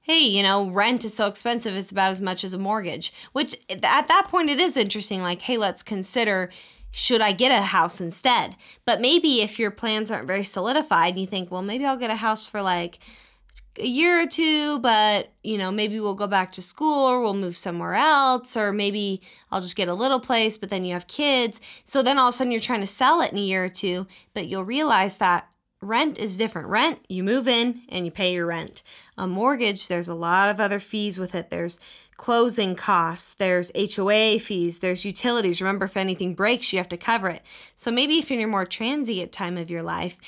hey, 0.08 0.20
you 0.20 0.42
know, 0.42 0.70
rent 0.70 1.04
is 1.04 1.12
so 1.12 1.26
expensive, 1.26 1.76
it's 1.76 1.92
about 1.92 2.10
as 2.10 2.22
much 2.22 2.42
as 2.42 2.54
a 2.54 2.58
mortgage, 2.58 3.12
which 3.32 3.54
at 3.68 3.82
that 3.82 4.26
point 4.28 4.48
it 4.48 4.58
is 4.58 4.78
interesting. 4.78 5.20
Like, 5.20 5.42
hey, 5.42 5.58
let's 5.58 5.82
consider 5.82 6.50
should 6.90 7.20
I 7.20 7.32
get 7.32 7.52
a 7.52 7.62
house 7.62 8.00
instead? 8.00 8.56
But 8.86 9.02
maybe 9.02 9.42
if 9.42 9.58
your 9.58 9.70
plans 9.70 10.10
aren't 10.10 10.26
very 10.26 10.44
solidified 10.44 11.10
and 11.10 11.20
you 11.20 11.26
think, 11.26 11.50
well, 11.50 11.60
maybe 11.60 11.84
I'll 11.84 11.98
get 11.98 12.10
a 12.10 12.16
house 12.16 12.46
for 12.46 12.62
like 12.62 12.98
a 13.78 13.86
year 13.86 14.22
or 14.22 14.26
two, 14.26 14.78
but 14.78 15.30
you 15.42 15.58
know, 15.58 15.70
maybe 15.70 16.00
we'll 16.00 16.14
go 16.14 16.26
back 16.26 16.52
to 16.52 16.62
school 16.62 17.06
or 17.06 17.20
we'll 17.20 17.34
move 17.34 17.54
somewhere 17.54 17.94
else, 17.94 18.56
or 18.56 18.72
maybe 18.72 19.20
I'll 19.52 19.60
just 19.60 19.76
get 19.76 19.88
a 19.88 19.94
little 19.94 20.20
place, 20.20 20.56
but 20.56 20.70
then 20.70 20.86
you 20.86 20.94
have 20.94 21.06
kids. 21.06 21.60
So 21.84 22.02
then 22.02 22.18
all 22.18 22.28
of 22.28 22.34
a 22.34 22.36
sudden 22.38 22.50
you're 22.50 22.62
trying 22.62 22.80
to 22.80 22.86
sell 22.86 23.20
it 23.20 23.32
in 23.32 23.36
a 23.36 23.42
year 23.42 23.64
or 23.64 23.68
two, 23.68 24.06
but 24.32 24.48
you'll 24.48 24.64
realize 24.64 25.18
that 25.18 25.48
rent 25.80 26.18
is 26.18 26.37
different. 26.37 26.68
Rent, 26.68 27.00
you 27.08 27.23
move 27.23 27.47
in 27.47 27.82
and 27.88 28.04
you 28.04 28.11
pay 28.11 28.35
your 28.35 28.47
rent. 28.47 28.82
A 29.16 29.26
mortgage, 29.26 29.88
there's 29.88 30.08
a 30.08 30.14
lot 30.14 30.50
of 30.50 30.61
other 30.61 30.80
fees 30.80 31.18
with 31.18 31.35
it. 31.35 31.50
There's 31.50 31.78
closing 32.16 32.75
costs, 32.75 33.35
there's 33.35 33.70
HOA 33.76 34.40
fees, 34.40 34.80
there's 34.80 35.04
utilities. 35.04 35.62
Remember, 35.62 35.85
if 35.85 35.97
anything 35.97 36.35
breaks, 36.35 36.73
you 36.73 36.78
have 36.78 36.88
to 36.88 36.97
cover 36.97 37.28
it. 37.28 37.42
So 37.76 37.92
maybe 37.92 38.18
if 38.18 38.28
you're 38.30 38.40
in 38.40 38.44
a 38.44 38.50
more 38.50 38.66
transient 38.66 39.30
time 39.30 39.56
of 39.56 39.70
your 39.70 39.85
life, 39.85 40.18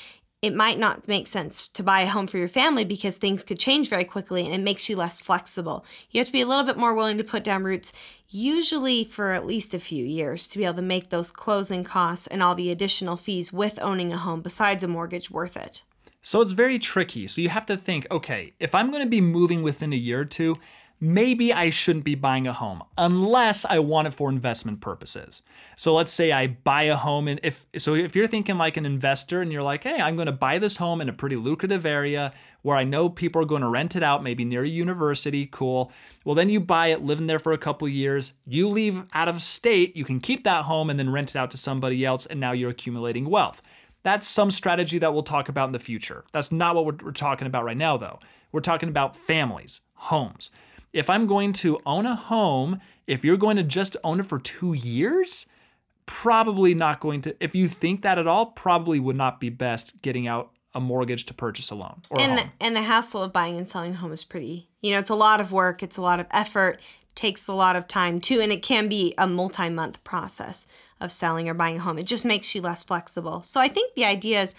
it 0.43 0.55
might 0.55 0.79
not 0.79 1.07
make 1.07 1.27
sense 1.27 1.69
to 1.69 1.83
buy 1.83 2.01
a 2.01 2.07
home 2.07 2.27
for 2.27 2.39
your 2.39 2.49
family 2.49 2.85
because 2.85 3.17
things 3.17 3.45
could 3.45 3.59
change 3.59 3.91
very 3.91 4.05
quickly 4.05 4.45
and 4.45 4.55
it 4.55 4.61
makes 4.61 4.89
you 4.89 4.97
less 4.97 5.21
flexible. 5.21 5.85
You 6.11 6.19
have 6.21 6.29
to 6.29 6.33
be 6.33 6.41
a 6.41 6.47
little 6.47 6.65
bit 6.65 6.79
more 6.79 6.95
willing 6.95 7.19
to 7.19 7.25
put 7.25 7.45
down 7.45 7.63
roots, 7.63 7.93
usually 8.31 9.05
for 9.05 9.33
at 9.33 9.47
least 9.47 9.75
a 9.75 9.79
few 9.79 10.05
years, 10.05 10.49
to 10.49 10.59
be 10.59 10.65
able 10.65 10.77
to 10.77 10.83
make 10.83 11.11
those 11.11 11.31
closing 11.31 11.85
costs 11.85 12.27
and 12.27 12.43
all 12.43 12.55
the 12.55 12.71
additional 12.71 13.17
fees 13.17 13.53
with 13.53 13.79
owning 13.83 14.13
a 14.13 14.17
home 14.17 14.41
besides 14.41 14.83
a 14.83 14.89
mortgage 14.89 15.31
worth 15.31 15.59
it. 15.59 15.83
So 16.23 16.41
it's 16.41 16.53
very 16.53 16.79
tricky. 16.79 17.29
So 17.29 17.43
you 17.43 17.51
have 17.51 17.67
to 17.67 17.77
think 17.77 18.07
okay, 18.11 18.55
if 18.61 18.75
I'm 18.75 18.91
going 18.91 19.03
to 19.03 19.09
be 19.09 19.21
moving 19.21 19.63
within 19.63 19.93
a 19.93 19.97
year 19.97 20.21
or 20.21 20.25
two, 20.25 20.59
maybe 21.01 21.51
I 21.53 21.71
shouldn't 21.71 22.05
be 22.05 22.15
buying 22.15 22.47
a 22.47 22.53
home 22.53 22.83
unless 22.99 23.65
I 23.65 23.79
want 23.79 24.09
it 24.09 24.15
for 24.15 24.29
investment 24.29 24.83
purposes. 24.83 25.41
So 25.77 25.95
let's 25.95 26.13
say 26.13 26.31
I 26.31 26.47
buy 26.49 26.83
a 26.85 26.97
home 26.97 27.27
and 27.27 27.41
if 27.43 27.67
so 27.79 27.95
if 27.95 28.15
you're 28.15 28.27
thinking 28.27 28.59
like 28.59 28.77
an 28.77 28.85
investor 28.85 29.41
and 29.41 29.51
you're 29.51 29.63
like, 29.63 29.85
"Hey, 29.85 29.99
I'm 29.99 30.17
going 30.17 30.27
to 30.27 30.33
buy 30.33 30.59
this 30.59 30.77
home 30.77 31.01
in 31.01 31.09
a 31.09 31.15
pretty 31.15 31.37
lucrative 31.37 31.87
area 31.87 32.35
where 32.63 32.77
I 32.77 32.85
know 32.85 33.09
people 33.09 33.41
are 33.41 33.47
going 33.47 33.63
to 33.63 33.69
rent 33.69 33.97
it 33.97 34.03
out 34.03 34.23
maybe 34.23 34.45
near 34.45 34.63
a 34.63 34.69
university, 34.69 35.47
cool." 35.47 35.91
Well, 36.25 36.35
then 36.35 36.51
you 36.51 36.61
buy 36.61 36.89
it, 36.89 37.03
live 37.03 37.19
in 37.19 37.27
there 37.27 37.39
for 37.39 37.53
a 37.53 37.59
couple 37.59 37.89
years, 37.89 38.35
you 38.47 38.69
leave 38.69 39.05
out 39.15 39.29
of 39.29 39.41
state, 39.41 39.97
you 39.97 40.05
can 40.05 40.21
keep 40.21 40.45
that 40.45 40.65
home 40.65 40.91
and 40.91 40.99
then 40.99 41.11
rent 41.11 41.31
it 41.31 41.37
out 41.37 41.51
to 41.53 41.57
somebody 41.57 42.05
else 42.05 42.27
and 42.27 42.39
now 42.39 42.53
you're 42.53 42.71
accumulating 42.71 43.25
wealth. 43.25 43.63
That's 44.03 44.27
some 44.27 44.51
strategy 44.51 44.99
that 44.99 45.13
we'll 45.13 45.23
talk 45.23 45.49
about 45.49 45.67
in 45.67 45.73
the 45.73 45.79
future. 45.79 46.25
That's 46.33 46.53
not 46.53 46.75
what 46.75 46.87
we're, 46.87 47.07
we're 47.07 47.13
talking 47.13 47.47
about 47.47 47.65
right 47.65 47.77
now 47.77 47.97
though. 47.97 48.19
We're 48.53 48.61
talking 48.61 48.89
about 48.89 49.17
families, 49.17 49.81
homes 49.95 50.51
if 50.93 51.09
I'm 51.09 51.27
going 51.27 51.53
to 51.55 51.81
own 51.87 52.07
a 52.07 52.15
home, 52.15 52.81
if 53.07 53.25
you're 53.25 53.37
going 53.37 53.57
to 53.57 53.63
just 53.63 53.97
own 54.05 54.21
it 54.21 54.27
for 54.27 54.39
two 54.39 54.73
years, 54.73 55.47
probably 56.07 56.75
not 56.75 57.01
going 57.01 57.23
to, 57.23 57.37
if 57.41 57.55
you 57.55 57.69
think 57.69 58.03
that 58.03 58.19
at 58.19 58.27
all, 58.27 58.47
probably 58.47 58.99
would 58.99 59.17
not 59.17 59.41
be 59.41 59.49
best 59.49 60.01
getting 60.03 60.27
out 60.27 60.51
a 60.75 60.81
mortgage 60.81 61.27
to 61.27 61.35
purchase 61.35 61.71
a 61.71 61.75
loan 61.75 62.01
or 62.11 62.21
and 62.21 62.33
a. 62.33 62.37
The, 62.37 62.51
and 62.61 62.77
the 62.77 62.83
hassle 62.83 63.23
of 63.23 63.33
buying 63.33 63.57
and 63.57 63.69
selling 63.69 63.93
a 63.93 63.97
home 63.97 64.13
is 64.13 64.25
pretty, 64.25 64.69
you 64.81 64.93
know, 64.93 64.99
it's 64.99 65.11
a 65.11 65.17
lot 65.17 65.41
of 65.41 65.53
work, 65.53 65.83
it's 65.83 65.97
a 65.97 66.03
lot 66.03 66.21
of 66.21 66.27
effort, 66.31 66.81
takes 67.15 67.49
a 67.49 67.53
lot 67.53 67.77
of 67.77 67.89
time 67.89 68.21
too, 68.21 68.41
and 68.41 68.53
it 68.53 68.63
can 68.63 68.89
be 68.89 69.15
a 69.19 69.27
multi 69.27 69.69
month 69.69 70.03
process 70.05 70.67
of 71.01 71.11
selling 71.11 71.49
or 71.49 71.55
buying 71.55 71.77
a 71.77 71.81
home. 71.81 71.99
It 71.99 72.07
just 72.07 72.25
makes 72.25 72.55
you 72.55 72.61
less 72.61 72.85
flexible. 72.85 73.43
So 73.43 73.61
I 73.61 73.69
think 73.69 73.95
the 73.95 74.05
idea 74.05 74.43
is 74.43 74.55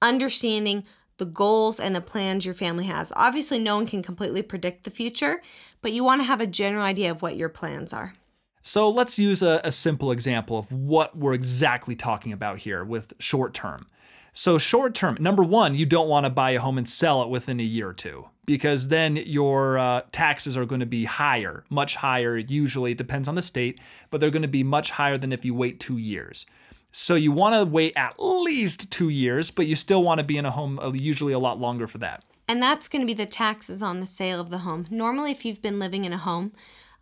understanding 0.00 0.84
the 1.20 1.26
goals 1.26 1.78
and 1.78 1.94
the 1.94 2.00
plans 2.00 2.44
your 2.44 2.54
family 2.54 2.86
has. 2.86 3.12
Obviously, 3.14 3.60
no 3.60 3.76
one 3.76 3.86
can 3.86 4.02
completely 4.02 4.42
predict 4.42 4.82
the 4.82 4.90
future, 4.90 5.42
but 5.82 5.92
you 5.92 6.02
want 6.02 6.22
to 6.22 6.24
have 6.24 6.40
a 6.40 6.46
general 6.46 6.82
idea 6.82 7.10
of 7.10 7.22
what 7.22 7.36
your 7.36 7.50
plans 7.50 7.92
are. 7.92 8.14
So 8.62 8.90
let's 8.90 9.18
use 9.18 9.42
a, 9.42 9.60
a 9.62 9.70
simple 9.70 10.10
example 10.10 10.58
of 10.58 10.72
what 10.72 11.16
we're 11.16 11.34
exactly 11.34 11.94
talking 11.94 12.32
about 12.32 12.58
here 12.58 12.82
with 12.82 13.12
short 13.18 13.54
term. 13.54 13.86
So, 14.32 14.58
short 14.58 14.94
term, 14.94 15.16
number 15.20 15.42
one, 15.42 15.74
you 15.74 15.86
don't 15.86 16.08
want 16.08 16.24
to 16.24 16.30
buy 16.30 16.52
a 16.52 16.60
home 16.60 16.78
and 16.78 16.88
sell 16.88 17.22
it 17.22 17.28
within 17.28 17.60
a 17.60 17.64
year 17.64 17.88
or 17.88 17.94
two 17.94 18.28
because 18.46 18.88
then 18.88 19.16
your 19.16 19.78
uh, 19.78 20.02
taxes 20.12 20.56
are 20.56 20.64
going 20.64 20.80
to 20.80 20.86
be 20.86 21.04
higher, 21.04 21.64
much 21.68 21.96
higher. 21.96 22.36
Usually, 22.36 22.92
it 22.92 22.98
depends 22.98 23.28
on 23.28 23.34
the 23.34 23.42
state, 23.42 23.80
but 24.08 24.20
they're 24.20 24.30
going 24.30 24.42
to 24.42 24.48
be 24.48 24.62
much 24.62 24.92
higher 24.92 25.18
than 25.18 25.32
if 25.32 25.44
you 25.44 25.54
wait 25.54 25.80
two 25.80 25.98
years. 25.98 26.46
So 26.92 27.14
you 27.14 27.32
want 27.32 27.54
to 27.54 27.64
wait 27.64 27.92
at 27.96 28.14
least 28.18 28.90
two 28.90 29.08
years, 29.08 29.50
but 29.50 29.66
you 29.66 29.76
still 29.76 30.02
want 30.02 30.18
to 30.18 30.24
be 30.24 30.38
in 30.38 30.46
a 30.46 30.50
home 30.50 30.78
uh, 30.78 30.92
usually 30.92 31.32
a 31.32 31.38
lot 31.38 31.58
longer 31.58 31.86
for 31.86 31.98
that. 31.98 32.24
And 32.48 32.60
that's 32.60 32.88
going 32.88 33.00
to 33.00 33.06
be 33.06 33.14
the 33.14 33.26
taxes 33.26 33.82
on 33.82 34.00
the 34.00 34.06
sale 34.06 34.40
of 34.40 34.50
the 34.50 34.58
home. 34.58 34.86
Normally, 34.90 35.30
if 35.30 35.44
you've 35.44 35.62
been 35.62 35.78
living 35.78 36.04
in 36.04 36.12
a 36.12 36.18
home 36.18 36.52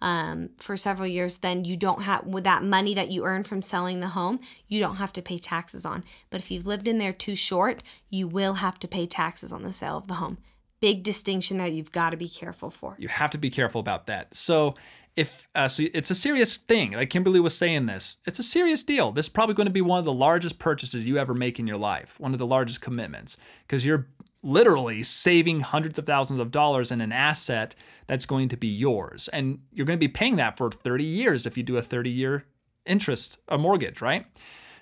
um, 0.03 0.51
for 0.59 0.77
several 0.77 1.09
years, 1.09 1.39
then 1.39 1.65
you 1.65 1.75
don't 1.75 2.03
have, 2.03 2.27
with 2.27 2.45
that 2.45 2.63
money 2.63 2.93
that 2.93 3.11
you 3.11 3.25
earn 3.25 3.45
from 3.45 3.63
selling 3.63 4.01
the 4.01 4.09
home, 4.09 4.41
you 4.67 4.79
don't 4.79 4.97
have 4.97 5.13
to 5.15 5.23
pay 5.23 5.39
taxes 5.39 5.87
on. 5.87 6.05
But 6.29 6.41
if 6.41 6.51
you've 6.51 6.67
lived 6.67 6.87
in 6.87 6.99
there 6.99 7.15
too 7.15 7.35
short, 7.35 7.83
you 8.11 8.29
will 8.29 8.55
have 8.55 8.79
to 8.81 8.89
pay 8.89 9.07
taxes 9.07 9.51
on 9.51 9.63
the 9.63 9.73
sale 9.73 9.97
of 9.97 10.07
the 10.07 10.15
home. 10.15 10.37
Big 10.81 11.03
distinction 11.03 11.57
that 11.57 11.73
you've 11.73 11.93
got 11.93 12.11
to 12.11 12.17
be 12.17 12.29
careful 12.29 12.71
for. 12.71 12.95
You 12.99 13.09
have 13.09 13.31
to 13.31 13.39
be 13.39 13.51
careful 13.51 13.81
about 13.81 14.07
that. 14.07 14.37
So 14.37 14.75
if 15.19 15.49
uh, 15.57 15.67
so 15.67 15.83
it's 15.93 16.11
a 16.11 16.15
serious 16.15 16.57
thing 16.57 16.93
like 16.93 17.11
kimberly 17.11 17.41
was 17.41 17.57
saying 17.57 17.87
this 17.87 18.19
it's 18.25 18.39
a 18.39 18.43
serious 18.43 18.85
deal. 18.85 19.11
This 19.11 19.27
is 19.27 19.31
probably 19.31 19.55
going 19.55 19.67
to 19.67 19.73
be 19.73 19.81
one 19.81 19.99
of 19.99 20.05
the 20.05 20.13
largest 20.13 20.61
purchases 20.61 21.05
you 21.05 21.19
ever 21.19 21.35
make 21.35 21.59
in 21.59 21.67
your 21.67 21.77
life 21.77 22.15
one 22.21 22.33
of 22.33 22.39
the 22.39 22.47
largest 22.47 22.81
commitments 22.81 23.37
because 23.67 23.85
you're 23.85 24.07
literally 24.45 25.03
saving 25.03 25.61
hundreds 25.61 25.99
of 25.99 26.07
thousands 26.07 26.39
of 26.39 26.53
dollars 26.53 26.93
in 26.93 27.01
an 27.01 27.11
asset 27.11 27.75
that's 28.07 28.25
going 28.25 28.49
to 28.49 28.57
be 28.57 28.69
yours. 28.69 29.29
And 29.33 29.59
you're 29.73 29.87
going 29.87 29.99
to 29.99 30.07
be 30.07 30.13
paying 30.13 30.37
that 30.37 30.57
for 30.57 30.71
30 30.71 31.03
years 31.03 31.45
if 31.45 31.57
you 31.57 31.65
do 31.65 31.77
a 31.77 31.83
30 31.83 32.11
year 32.11 32.45
interest 32.87 33.39
a 33.49 33.59
mortgage 33.59 34.01
right? 34.01 34.25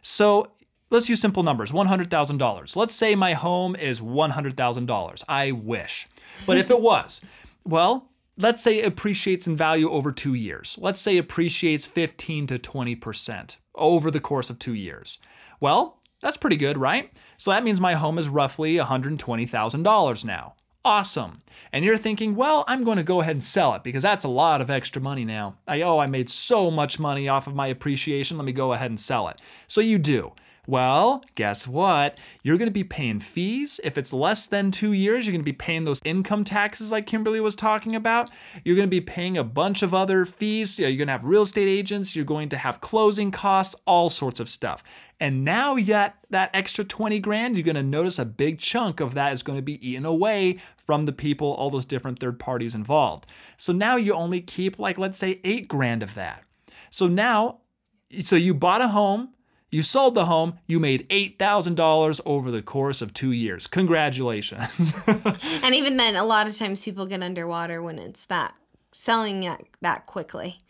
So 0.03 0.53
let's 0.91 1.09
use 1.09 1.21
simple 1.21 1.43
numbers 1.43 1.73
$100000 1.73 2.77
let's 2.77 2.95
say 2.95 3.15
my 3.15 3.33
home 3.33 3.75
is 3.75 4.01
$100000 4.01 5.25
i 5.29 5.51
wish. 5.51 6.09
But 6.45 6.59
if 6.59 6.71
it 6.71 6.81
was 6.81 7.23
well 7.65 8.11
let's 8.39 8.63
say 8.63 8.83
appreciates 8.83 9.47
in 9.47 9.57
value 9.57 9.91
over 9.91 10.13
two 10.13 10.35
years. 10.35 10.79
Let's 10.81 11.01
say 11.01 11.17
appreciates 11.19 11.87
15 11.87 12.47
to 12.49 12.59
20% 12.59 13.57
over 13.75 14.11
the 14.11 14.21
course 14.21 14.51
of 14.51 14.59
two 14.59 14.75
years. 14.75 15.19
Well, 15.61 16.01
that's 16.21 16.37
pretty 16.37 16.57
good, 16.57 16.79
right? 16.79 17.11
So 17.37 17.51
that 17.51 17.65
means 17.65 17.81
my 17.81 17.95
home 17.95 18.19
is 18.19 18.29
roughly 18.29 18.77
$120,000 18.77 20.25
now. 20.25 20.55
Awesome. 20.85 21.41
And 21.73 21.85
you're 21.85 21.97
thinking, 21.97 22.37
well, 22.37 22.65
I'm 22.69 22.85
going 22.85 22.99
to 22.99 23.03
go 23.03 23.21
ahead 23.21 23.35
and 23.35 23.43
sell 23.43 23.75
it 23.75 23.83
because 23.83 24.05
that's 24.05 24.25
a 24.25 24.29
lot 24.29 24.61
of 24.61 24.71
extra 24.71 25.03
money 25.03 25.25
now. 25.25 25.57
I 25.67 25.83
oh, 25.83 25.99
I 25.99 26.07
made 26.07 26.31
so 26.31 26.71
much 26.71 27.01
money 27.01 27.29
off 27.29 27.49
of 27.49 27.57
my 27.57 27.67
appreciation. 27.67 28.37
Let 28.37 28.47
me 28.47 28.53
go 28.53 28.73
ahead 28.73 28.93
and 28.93 29.01
sell 29.01 29.27
it. 29.27 29.43
So 29.67 29.81
you 29.81 29.99
do. 29.99 30.33
Well, 30.67 31.25
guess 31.37 31.69
what? 31.69 32.19
You're 32.43 32.59
going 32.59 32.69
to 32.69 32.73
be 32.73 32.83
paying 32.83 33.21
fees. 33.21 33.81
If 33.85 33.97
it's 33.97 34.13
less 34.13 34.47
than 34.47 34.73
two 34.73 34.93
years, 34.93 35.25
you're 35.25 35.33
going 35.33 35.41
to 35.41 35.45
be 35.45 35.53
paying 35.53 35.85
those 35.85 36.01
income 36.05 36.43
taxes 36.43 36.91
like 36.91 37.07
Kimberly 37.07 37.41
was 37.41 37.55
talking 37.55 37.95
about. 37.95 38.31
You're 38.65 38.75
going 38.75 38.89
to 38.89 38.91
be 38.91 39.01
paying 39.01 39.39
a 39.39 39.45
bunch 39.45 39.83
of 39.83 39.95
other 39.95 40.27
fees. 40.27 40.79
You're 40.79 40.91
going 40.91 41.07
to 41.07 41.13
have 41.13 41.25
real 41.25 41.43
estate 41.43 41.69
agents. 41.69 42.17
You're 42.17 42.25
going 42.25 42.49
to 42.49 42.57
have 42.57 42.81
closing 42.81 43.31
costs, 43.31 43.77
all 43.87 44.11
sorts 44.11 44.41
of 44.41 44.49
stuff. 44.49 44.83
And 45.21 45.45
now 45.45 45.77
yet 45.77 46.17
that 46.31 46.51
extra 46.53 46.85
20 46.85 47.21
grand, 47.21 47.57
you're 47.57 47.65
going 47.65 47.77
to 47.77 47.83
notice 47.83 48.19
a 48.19 48.25
big 48.25 48.59
chunk 48.59 49.01
of 49.01 49.15
that 49.15 49.33
is 49.33 49.45
going 49.45 49.59
to 49.59 49.63
be 49.63 49.89
eaten 49.89 50.05
away 50.05 50.59
from 50.77 51.05
the 51.05 51.13
people, 51.13 51.53
all 51.55 51.71
those 51.71 51.85
different 51.85 52.19
third 52.19 52.39
parties 52.39 52.75
involved. 52.75 53.27
So 53.57 53.73
now 53.73 53.97
you 53.97 54.13
only 54.13 54.41
keep 54.41 54.79
like, 54.79 54.99
let's 54.99 55.17
say, 55.17 55.41
eight 55.45 55.69
grand 55.69 56.03
of 56.03 56.15
that. 56.15 56.43
So 56.91 57.07
now, 57.07 57.61
so 58.21 58.37
you 58.37 58.53
bought 58.53 58.83
a 58.83 58.89
home, 58.89 59.31
you 59.71 59.83
sold 59.83 60.15
the 60.15 60.27
home, 60.27 60.59
you 60.67 60.79
made 60.79 61.09
$8,000 61.09 62.21
over 62.25 62.51
the 62.51 62.63
course 62.63 63.03
of 63.03 63.13
two 63.13 63.33
years. 63.33 63.67
Congratulations. 63.67 64.95
and 65.07 65.75
even 65.75 65.97
then, 65.97 66.17
a 66.17 66.25
lot 66.25 66.47
of 66.47 66.57
times 66.57 66.85
people 66.85 67.07
get 67.07 67.23
underwater 67.23 67.83
when 67.83 67.99
it's 67.99 68.27
that 68.27 68.55
selling 68.93 69.41
that, 69.41 69.63
that 69.81 70.07
quickly. 70.07 70.61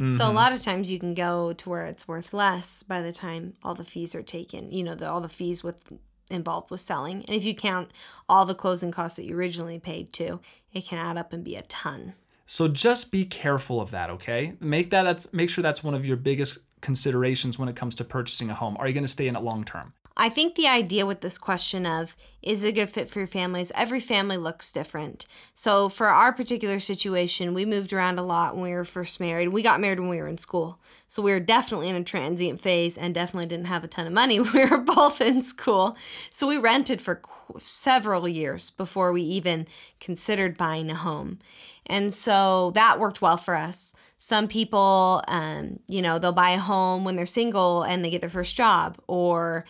Mm-hmm. 0.00 0.16
So 0.16 0.24
a 0.24 0.26
mm-hmm. 0.28 0.36
lot 0.36 0.52
of 0.52 0.62
times 0.62 0.90
you 0.90 0.98
can 0.98 1.14
go 1.14 1.52
to 1.52 1.68
where 1.68 1.86
it's 1.86 2.08
worth 2.08 2.32
less 2.32 2.82
by 2.82 3.02
the 3.02 3.12
time 3.12 3.54
all 3.62 3.74
the 3.74 3.84
fees 3.84 4.14
are 4.14 4.22
taken. 4.22 4.70
You 4.70 4.84
know, 4.84 4.94
the, 4.94 5.10
all 5.10 5.20
the 5.20 5.28
fees 5.28 5.62
with 5.62 5.90
involved 6.30 6.70
with 6.70 6.80
selling. 6.80 7.24
And 7.26 7.36
if 7.36 7.44
you 7.44 7.54
count 7.54 7.90
all 8.28 8.44
the 8.44 8.54
closing 8.54 8.90
costs 8.90 9.16
that 9.16 9.24
you 9.24 9.36
originally 9.36 9.78
paid 9.78 10.12
too, 10.12 10.40
it 10.72 10.86
can 10.86 10.98
add 10.98 11.16
up 11.16 11.32
and 11.32 11.44
be 11.44 11.54
a 11.54 11.62
ton. 11.62 12.14
So 12.46 12.68
just 12.68 13.10
be 13.10 13.24
careful 13.24 13.80
of 13.80 13.90
that, 13.90 14.10
okay? 14.10 14.54
Make 14.60 14.90
that 14.90 15.02
that's 15.02 15.32
make 15.32 15.50
sure 15.50 15.62
that's 15.62 15.82
one 15.82 15.94
of 15.94 16.06
your 16.06 16.16
biggest 16.16 16.58
considerations 16.86 17.58
when 17.58 17.68
it 17.68 17.74
comes 17.74 17.96
to 17.96 18.04
purchasing 18.04 18.48
a 18.48 18.54
home. 18.54 18.76
Are 18.78 18.86
you 18.86 18.94
going 18.94 19.02
to 19.02 19.08
stay 19.08 19.26
in 19.26 19.34
it 19.34 19.42
long 19.42 19.64
term? 19.64 19.92
I 20.16 20.28
think 20.28 20.54
the 20.54 20.68
idea 20.68 21.04
with 21.04 21.20
this 21.20 21.36
question 21.36 21.84
of 21.84 22.16
is 22.42 22.62
it 22.62 22.68
a 22.68 22.72
good 22.72 22.88
fit 22.88 23.10
for 23.10 23.18
your 23.18 23.26
families, 23.26 23.72
every 23.74 23.98
family 23.98 24.36
looks 24.36 24.72
different. 24.72 25.26
So, 25.52 25.88
for 25.88 26.06
our 26.06 26.32
particular 26.32 26.78
situation, 26.78 27.52
we 27.54 27.66
moved 27.66 27.92
around 27.92 28.20
a 28.20 28.22
lot 28.22 28.54
when 28.54 28.62
we 28.62 28.70
were 28.70 28.84
first 28.84 29.18
married. 29.18 29.48
We 29.48 29.62
got 29.62 29.80
married 29.80 29.98
when 29.98 30.08
we 30.08 30.18
were 30.18 30.28
in 30.28 30.38
school. 30.38 30.78
So, 31.08 31.22
we 31.22 31.32
were 31.32 31.40
definitely 31.40 31.88
in 31.88 31.96
a 31.96 32.04
transient 32.04 32.60
phase 32.60 32.96
and 32.96 33.12
definitely 33.14 33.48
didn't 33.48 33.66
have 33.66 33.82
a 33.82 33.88
ton 33.88 34.06
of 34.06 34.12
money. 34.12 34.40
We 34.54 34.64
were 34.64 34.78
both 34.78 35.20
in 35.20 35.42
school. 35.42 35.96
So, 36.30 36.46
we 36.46 36.56
rented 36.56 37.02
for 37.02 37.20
several 37.58 38.28
years 38.28 38.70
before 38.70 39.12
we 39.12 39.22
even 39.22 39.66
considered 40.00 40.56
buying 40.56 40.88
a 40.88 40.94
home. 40.94 41.40
And 41.86 42.12
so 42.12 42.72
that 42.72 42.98
worked 42.98 43.22
well 43.22 43.36
for 43.36 43.54
us. 43.54 43.94
Some 44.26 44.48
people, 44.48 45.22
um, 45.28 45.78
you 45.86 46.02
know, 46.02 46.18
they'll 46.18 46.32
buy 46.32 46.50
a 46.50 46.58
home 46.58 47.04
when 47.04 47.14
they're 47.14 47.26
single 47.26 47.84
and 47.84 48.04
they 48.04 48.10
get 48.10 48.22
their 48.22 48.28
first 48.28 48.56
job 48.56 48.98
or 49.06 49.66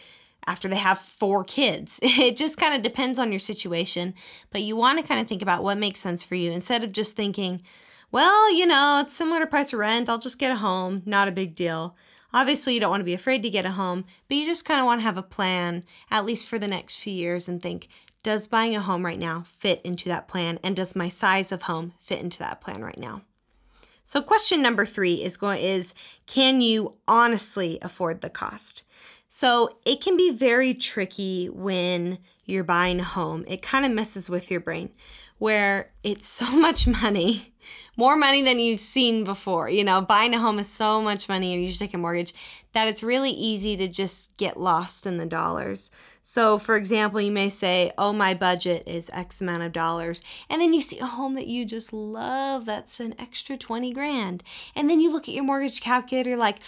after 0.46 0.66
they 0.66 0.76
have 0.76 0.96
four 0.98 1.44
kids. 1.44 2.00
It 2.02 2.36
just 2.36 2.56
kind 2.56 2.74
of 2.74 2.80
depends 2.80 3.18
on 3.18 3.30
your 3.30 3.38
situation, 3.38 4.14
but 4.50 4.62
you 4.62 4.74
want 4.74 4.98
to 4.98 5.06
kind 5.06 5.20
of 5.20 5.26
think 5.26 5.42
about 5.42 5.62
what 5.62 5.76
makes 5.76 6.00
sense 6.00 6.24
for 6.24 6.36
you 6.36 6.52
instead 6.52 6.82
of 6.82 6.92
just 6.92 7.16
thinking, 7.16 7.60
well, 8.10 8.50
you 8.50 8.64
know, 8.64 9.02
it's 9.04 9.12
similar 9.12 9.40
to 9.40 9.46
price 9.46 9.74
of 9.74 9.78
rent. 9.78 10.08
I'll 10.08 10.16
just 10.16 10.38
get 10.38 10.52
a 10.52 10.56
home. 10.56 11.02
Not 11.04 11.28
a 11.28 11.32
big 11.32 11.54
deal. 11.54 11.94
Obviously, 12.32 12.72
you 12.72 12.80
don't 12.80 12.90
want 12.90 13.02
to 13.02 13.12
be 13.12 13.12
afraid 13.12 13.42
to 13.42 13.50
get 13.50 13.66
a 13.66 13.72
home, 13.72 14.06
but 14.26 14.38
you 14.38 14.46
just 14.46 14.64
kind 14.64 14.80
of 14.80 14.86
want 14.86 15.00
to 15.00 15.06
have 15.06 15.18
a 15.18 15.22
plan, 15.22 15.84
at 16.10 16.24
least 16.24 16.48
for 16.48 16.58
the 16.58 16.66
next 16.66 16.96
few 16.96 17.12
years, 17.12 17.46
and 17.46 17.60
think, 17.60 17.88
does 18.22 18.46
buying 18.46 18.74
a 18.74 18.80
home 18.80 19.04
right 19.04 19.18
now 19.18 19.42
fit 19.42 19.82
into 19.84 20.08
that 20.08 20.28
plan? 20.28 20.58
And 20.62 20.74
does 20.74 20.96
my 20.96 21.10
size 21.10 21.52
of 21.52 21.64
home 21.64 21.92
fit 22.00 22.22
into 22.22 22.38
that 22.38 22.62
plan 22.62 22.82
right 22.82 22.98
now? 22.98 23.20
So 24.08 24.22
question 24.22 24.62
number 24.62 24.86
three 24.86 25.14
is 25.14 25.36
going 25.36 25.60
is 25.60 25.92
can 26.26 26.60
you 26.60 26.96
honestly 27.08 27.80
afford 27.82 28.20
the 28.20 28.30
cost? 28.30 28.84
So 29.28 29.68
it 29.84 30.00
can 30.00 30.16
be 30.16 30.30
very 30.30 30.74
tricky 30.74 31.48
when 31.48 32.20
you're 32.46 32.64
buying 32.64 33.00
a 33.00 33.04
home. 33.04 33.44
It 33.46 33.60
kind 33.60 33.84
of 33.84 33.92
messes 33.92 34.30
with 34.30 34.50
your 34.50 34.60
brain 34.60 34.90
where 35.38 35.90
it's 36.02 36.28
so 36.36 36.50
much 36.56 36.86
money, 36.86 37.52
more 37.96 38.16
money 38.16 38.42
than 38.42 38.58
you've 38.58 38.80
seen 38.80 39.24
before. 39.24 39.68
You 39.68 39.84
know, 39.84 40.00
buying 40.00 40.34
a 40.34 40.38
home 40.38 40.58
is 40.58 40.68
so 40.68 41.02
much 41.02 41.28
money, 41.28 41.52
and 41.52 41.62
you 41.62 41.70
should 41.70 41.80
take 41.80 41.94
a 41.94 41.98
mortgage 41.98 42.32
that 42.72 42.88
it's 42.88 43.02
really 43.02 43.30
easy 43.30 43.76
to 43.76 43.88
just 43.88 44.36
get 44.36 44.60
lost 44.60 45.06
in 45.06 45.16
the 45.16 45.26
dollars. 45.26 45.90
So, 46.20 46.58
for 46.58 46.76
example, 46.76 47.20
you 47.20 47.32
may 47.32 47.48
say, 47.48 47.90
Oh, 47.96 48.12
my 48.12 48.34
budget 48.34 48.82
is 48.86 49.10
X 49.14 49.40
amount 49.40 49.62
of 49.62 49.72
dollars. 49.72 50.20
And 50.50 50.60
then 50.60 50.74
you 50.74 50.82
see 50.82 50.98
a 50.98 51.06
home 51.06 51.34
that 51.34 51.46
you 51.46 51.64
just 51.64 51.92
love 51.92 52.66
that's 52.66 53.00
an 53.00 53.14
extra 53.18 53.56
20 53.56 53.92
grand. 53.92 54.42
And 54.74 54.90
then 54.90 55.00
you 55.00 55.10
look 55.10 55.26
at 55.26 55.34
your 55.34 55.44
mortgage 55.44 55.80
calculator 55.80 56.36
like, 56.36 56.58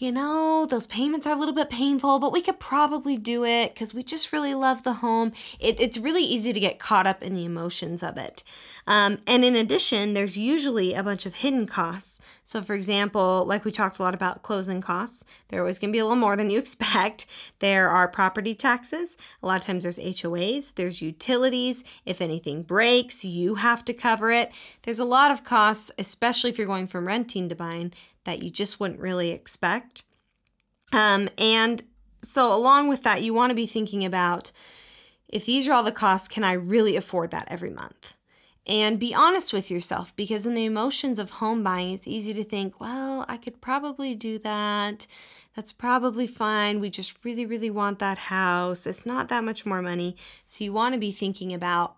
you 0.00 0.10
know, 0.10 0.64
those 0.64 0.86
payments 0.86 1.26
are 1.26 1.34
a 1.34 1.38
little 1.38 1.54
bit 1.54 1.68
painful, 1.68 2.18
but 2.18 2.32
we 2.32 2.40
could 2.40 2.58
probably 2.58 3.18
do 3.18 3.44
it 3.44 3.74
because 3.74 3.92
we 3.92 4.02
just 4.02 4.32
really 4.32 4.54
love 4.54 4.82
the 4.82 4.94
home. 4.94 5.30
It, 5.58 5.78
it's 5.78 5.98
really 5.98 6.22
easy 6.22 6.54
to 6.54 6.58
get 6.58 6.78
caught 6.78 7.06
up 7.06 7.22
in 7.22 7.34
the 7.34 7.44
emotions 7.44 8.02
of 8.02 8.16
it. 8.16 8.42
Um, 8.86 9.18
and 9.26 9.44
in 9.44 9.54
addition, 9.56 10.14
there's 10.14 10.36
usually 10.36 10.94
a 10.94 11.02
bunch 11.02 11.26
of 11.26 11.34
hidden 11.36 11.66
costs. 11.66 12.20
So, 12.44 12.62
for 12.62 12.74
example, 12.74 13.44
like 13.46 13.64
we 13.64 13.70
talked 13.70 13.98
a 13.98 14.02
lot 14.02 14.14
about 14.14 14.42
closing 14.42 14.80
costs, 14.80 15.24
they're 15.48 15.60
always 15.60 15.78
going 15.78 15.90
to 15.90 15.96
be 15.96 15.98
a 15.98 16.04
little 16.04 16.16
more 16.16 16.36
than 16.36 16.50
you 16.50 16.58
expect. 16.60 17.26
There 17.58 17.88
are 17.88 18.08
property 18.08 18.54
taxes. 18.54 19.16
A 19.42 19.46
lot 19.46 19.60
of 19.60 19.66
times 19.66 19.84
there's 19.84 19.98
HOAs, 19.98 20.74
there's 20.74 21.02
utilities. 21.02 21.84
If 22.04 22.20
anything 22.20 22.62
breaks, 22.62 23.24
you 23.24 23.56
have 23.56 23.84
to 23.86 23.94
cover 23.94 24.30
it. 24.30 24.50
There's 24.82 24.98
a 24.98 25.04
lot 25.04 25.30
of 25.30 25.44
costs, 25.44 25.90
especially 25.98 26.50
if 26.50 26.58
you're 26.58 26.66
going 26.66 26.86
from 26.86 27.06
renting 27.06 27.48
to 27.48 27.54
buying, 27.54 27.92
that 28.24 28.42
you 28.42 28.50
just 28.50 28.80
wouldn't 28.80 29.00
really 29.00 29.30
expect. 29.30 30.04
Um, 30.92 31.28
and 31.38 31.82
so, 32.22 32.54
along 32.54 32.88
with 32.88 33.02
that, 33.04 33.22
you 33.22 33.32
want 33.32 33.50
to 33.50 33.56
be 33.56 33.66
thinking 33.66 34.04
about 34.04 34.52
if 35.28 35.46
these 35.46 35.68
are 35.68 35.72
all 35.72 35.82
the 35.82 35.92
costs, 35.92 36.28
can 36.28 36.44
I 36.44 36.52
really 36.52 36.96
afford 36.96 37.30
that 37.30 37.48
every 37.50 37.70
month? 37.70 38.14
And 38.70 39.00
be 39.00 39.12
honest 39.12 39.52
with 39.52 39.68
yourself 39.68 40.14
because 40.14 40.46
in 40.46 40.54
the 40.54 40.64
emotions 40.64 41.18
of 41.18 41.30
home 41.30 41.64
buying, 41.64 41.90
it's 41.90 42.06
easy 42.06 42.32
to 42.34 42.44
think, 42.44 42.80
well, 42.80 43.24
I 43.28 43.36
could 43.36 43.60
probably 43.60 44.14
do 44.14 44.38
that. 44.38 45.08
That's 45.56 45.72
probably 45.72 46.28
fine. 46.28 46.78
We 46.78 46.88
just 46.88 47.16
really, 47.24 47.44
really 47.44 47.68
want 47.68 47.98
that 47.98 48.16
house. 48.16 48.86
It's 48.86 49.04
not 49.04 49.28
that 49.28 49.42
much 49.42 49.66
more 49.66 49.82
money. 49.82 50.16
So 50.46 50.62
you 50.62 50.72
want 50.72 50.94
to 50.94 51.00
be 51.00 51.10
thinking 51.10 51.52
about 51.52 51.96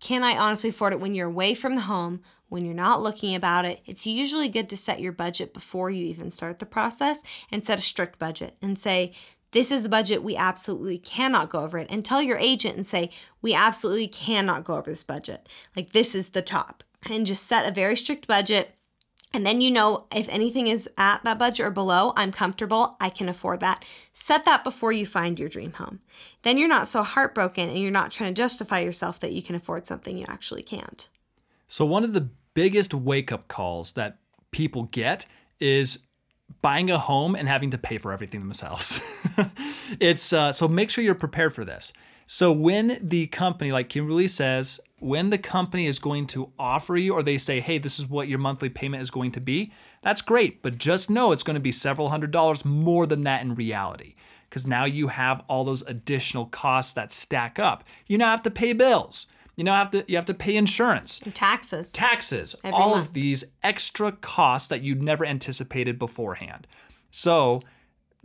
can 0.00 0.24
I 0.24 0.36
honestly 0.36 0.70
afford 0.70 0.94
it 0.94 1.00
when 1.00 1.14
you're 1.14 1.28
away 1.28 1.52
from 1.52 1.74
the 1.74 1.82
home, 1.82 2.22
when 2.48 2.64
you're 2.64 2.74
not 2.74 3.02
looking 3.02 3.34
about 3.34 3.66
it? 3.66 3.82
It's 3.84 4.06
usually 4.06 4.48
good 4.48 4.70
to 4.70 4.78
set 4.78 4.98
your 4.98 5.12
budget 5.12 5.52
before 5.52 5.90
you 5.90 6.06
even 6.06 6.30
start 6.30 6.58
the 6.58 6.66
process 6.66 7.22
and 7.52 7.64
set 7.64 7.78
a 7.78 7.82
strict 7.82 8.18
budget 8.18 8.56
and 8.62 8.78
say, 8.78 9.12
this 9.52 9.70
is 9.70 9.82
the 9.82 9.88
budget. 9.88 10.22
We 10.22 10.36
absolutely 10.36 10.98
cannot 10.98 11.50
go 11.50 11.60
over 11.60 11.78
it. 11.78 11.86
And 11.90 12.04
tell 12.04 12.22
your 12.22 12.38
agent 12.38 12.76
and 12.76 12.86
say, 12.86 13.10
we 13.40 13.54
absolutely 13.54 14.08
cannot 14.08 14.64
go 14.64 14.76
over 14.76 14.90
this 14.90 15.04
budget. 15.04 15.48
Like, 15.76 15.92
this 15.92 16.14
is 16.14 16.30
the 16.30 16.42
top. 16.42 16.82
And 17.10 17.26
just 17.26 17.46
set 17.46 17.68
a 17.68 17.74
very 17.74 17.96
strict 17.96 18.26
budget. 18.26 18.74
And 19.34 19.46
then 19.46 19.60
you 19.60 19.70
know 19.70 20.06
if 20.14 20.28
anything 20.28 20.66
is 20.66 20.88
at 20.98 21.24
that 21.24 21.38
budget 21.38 21.66
or 21.66 21.70
below, 21.70 22.12
I'm 22.16 22.32
comfortable, 22.32 22.96
I 23.00 23.08
can 23.08 23.28
afford 23.28 23.60
that. 23.60 23.84
Set 24.12 24.44
that 24.44 24.62
before 24.62 24.92
you 24.92 25.06
find 25.06 25.38
your 25.38 25.48
dream 25.48 25.72
home. 25.72 26.00
Then 26.42 26.58
you're 26.58 26.68
not 26.68 26.88
so 26.88 27.02
heartbroken 27.02 27.70
and 27.70 27.78
you're 27.78 27.90
not 27.90 28.10
trying 28.10 28.34
to 28.34 28.40
justify 28.40 28.80
yourself 28.80 29.20
that 29.20 29.32
you 29.32 29.42
can 29.42 29.56
afford 29.56 29.86
something 29.86 30.18
you 30.18 30.26
actually 30.28 30.62
can't. 30.62 31.08
So, 31.66 31.86
one 31.86 32.04
of 32.04 32.12
the 32.12 32.28
biggest 32.52 32.92
wake 32.92 33.32
up 33.32 33.48
calls 33.48 33.92
that 33.92 34.18
people 34.50 34.84
get 34.84 35.24
is 35.58 36.00
buying 36.60 36.90
a 36.90 36.98
home 36.98 37.34
and 37.34 37.48
having 37.48 37.70
to 37.70 37.78
pay 37.78 37.98
for 37.98 38.12
everything 38.12 38.40
themselves. 38.40 39.00
it's 40.00 40.32
uh, 40.32 40.52
so 40.52 40.68
make 40.68 40.90
sure 40.90 41.02
you're 41.02 41.14
prepared 41.14 41.54
for 41.54 41.64
this. 41.64 41.92
So 42.26 42.52
when 42.52 42.98
the 43.02 43.26
company, 43.26 43.72
like 43.72 43.88
Kimberly 43.88 44.28
says, 44.28 44.80
when 45.00 45.30
the 45.30 45.38
company 45.38 45.86
is 45.86 45.98
going 45.98 46.26
to 46.28 46.52
offer 46.58 46.96
you 46.96 47.12
or 47.12 47.22
they 47.22 47.36
say, 47.36 47.60
hey, 47.60 47.78
this 47.78 47.98
is 47.98 48.06
what 48.06 48.28
your 48.28 48.38
monthly 48.38 48.70
payment 48.70 49.02
is 49.02 49.10
going 49.10 49.32
to 49.32 49.40
be, 49.40 49.72
that's 50.02 50.22
great. 50.22 50.62
But 50.62 50.78
just 50.78 51.10
know 51.10 51.32
it's 51.32 51.42
going 51.42 51.54
to 51.54 51.60
be 51.60 51.72
several 51.72 52.08
hundred 52.08 52.30
dollars 52.30 52.64
more 52.64 53.06
than 53.06 53.24
that 53.24 53.42
in 53.42 53.54
reality. 53.54 54.14
Because 54.48 54.66
now 54.66 54.84
you 54.84 55.08
have 55.08 55.42
all 55.48 55.64
those 55.64 55.82
additional 55.82 56.46
costs 56.46 56.94
that 56.94 57.10
stack 57.10 57.58
up. 57.58 57.84
You 58.06 58.18
now 58.18 58.30
have 58.30 58.42
to 58.44 58.50
pay 58.50 58.72
bills. 58.72 59.26
You 59.62 59.66
know, 59.66 59.74
have 59.74 59.92
to 59.92 60.04
you 60.08 60.16
have 60.16 60.26
to 60.26 60.34
pay 60.34 60.56
insurance, 60.56 61.20
and 61.20 61.32
taxes, 61.32 61.92
taxes, 61.92 62.56
Every 62.64 62.76
all 62.76 62.96
month. 62.96 63.06
of 63.06 63.12
these 63.12 63.44
extra 63.62 64.10
costs 64.10 64.66
that 64.66 64.82
you'd 64.82 65.00
never 65.00 65.24
anticipated 65.24 66.00
beforehand. 66.00 66.66
So, 67.12 67.62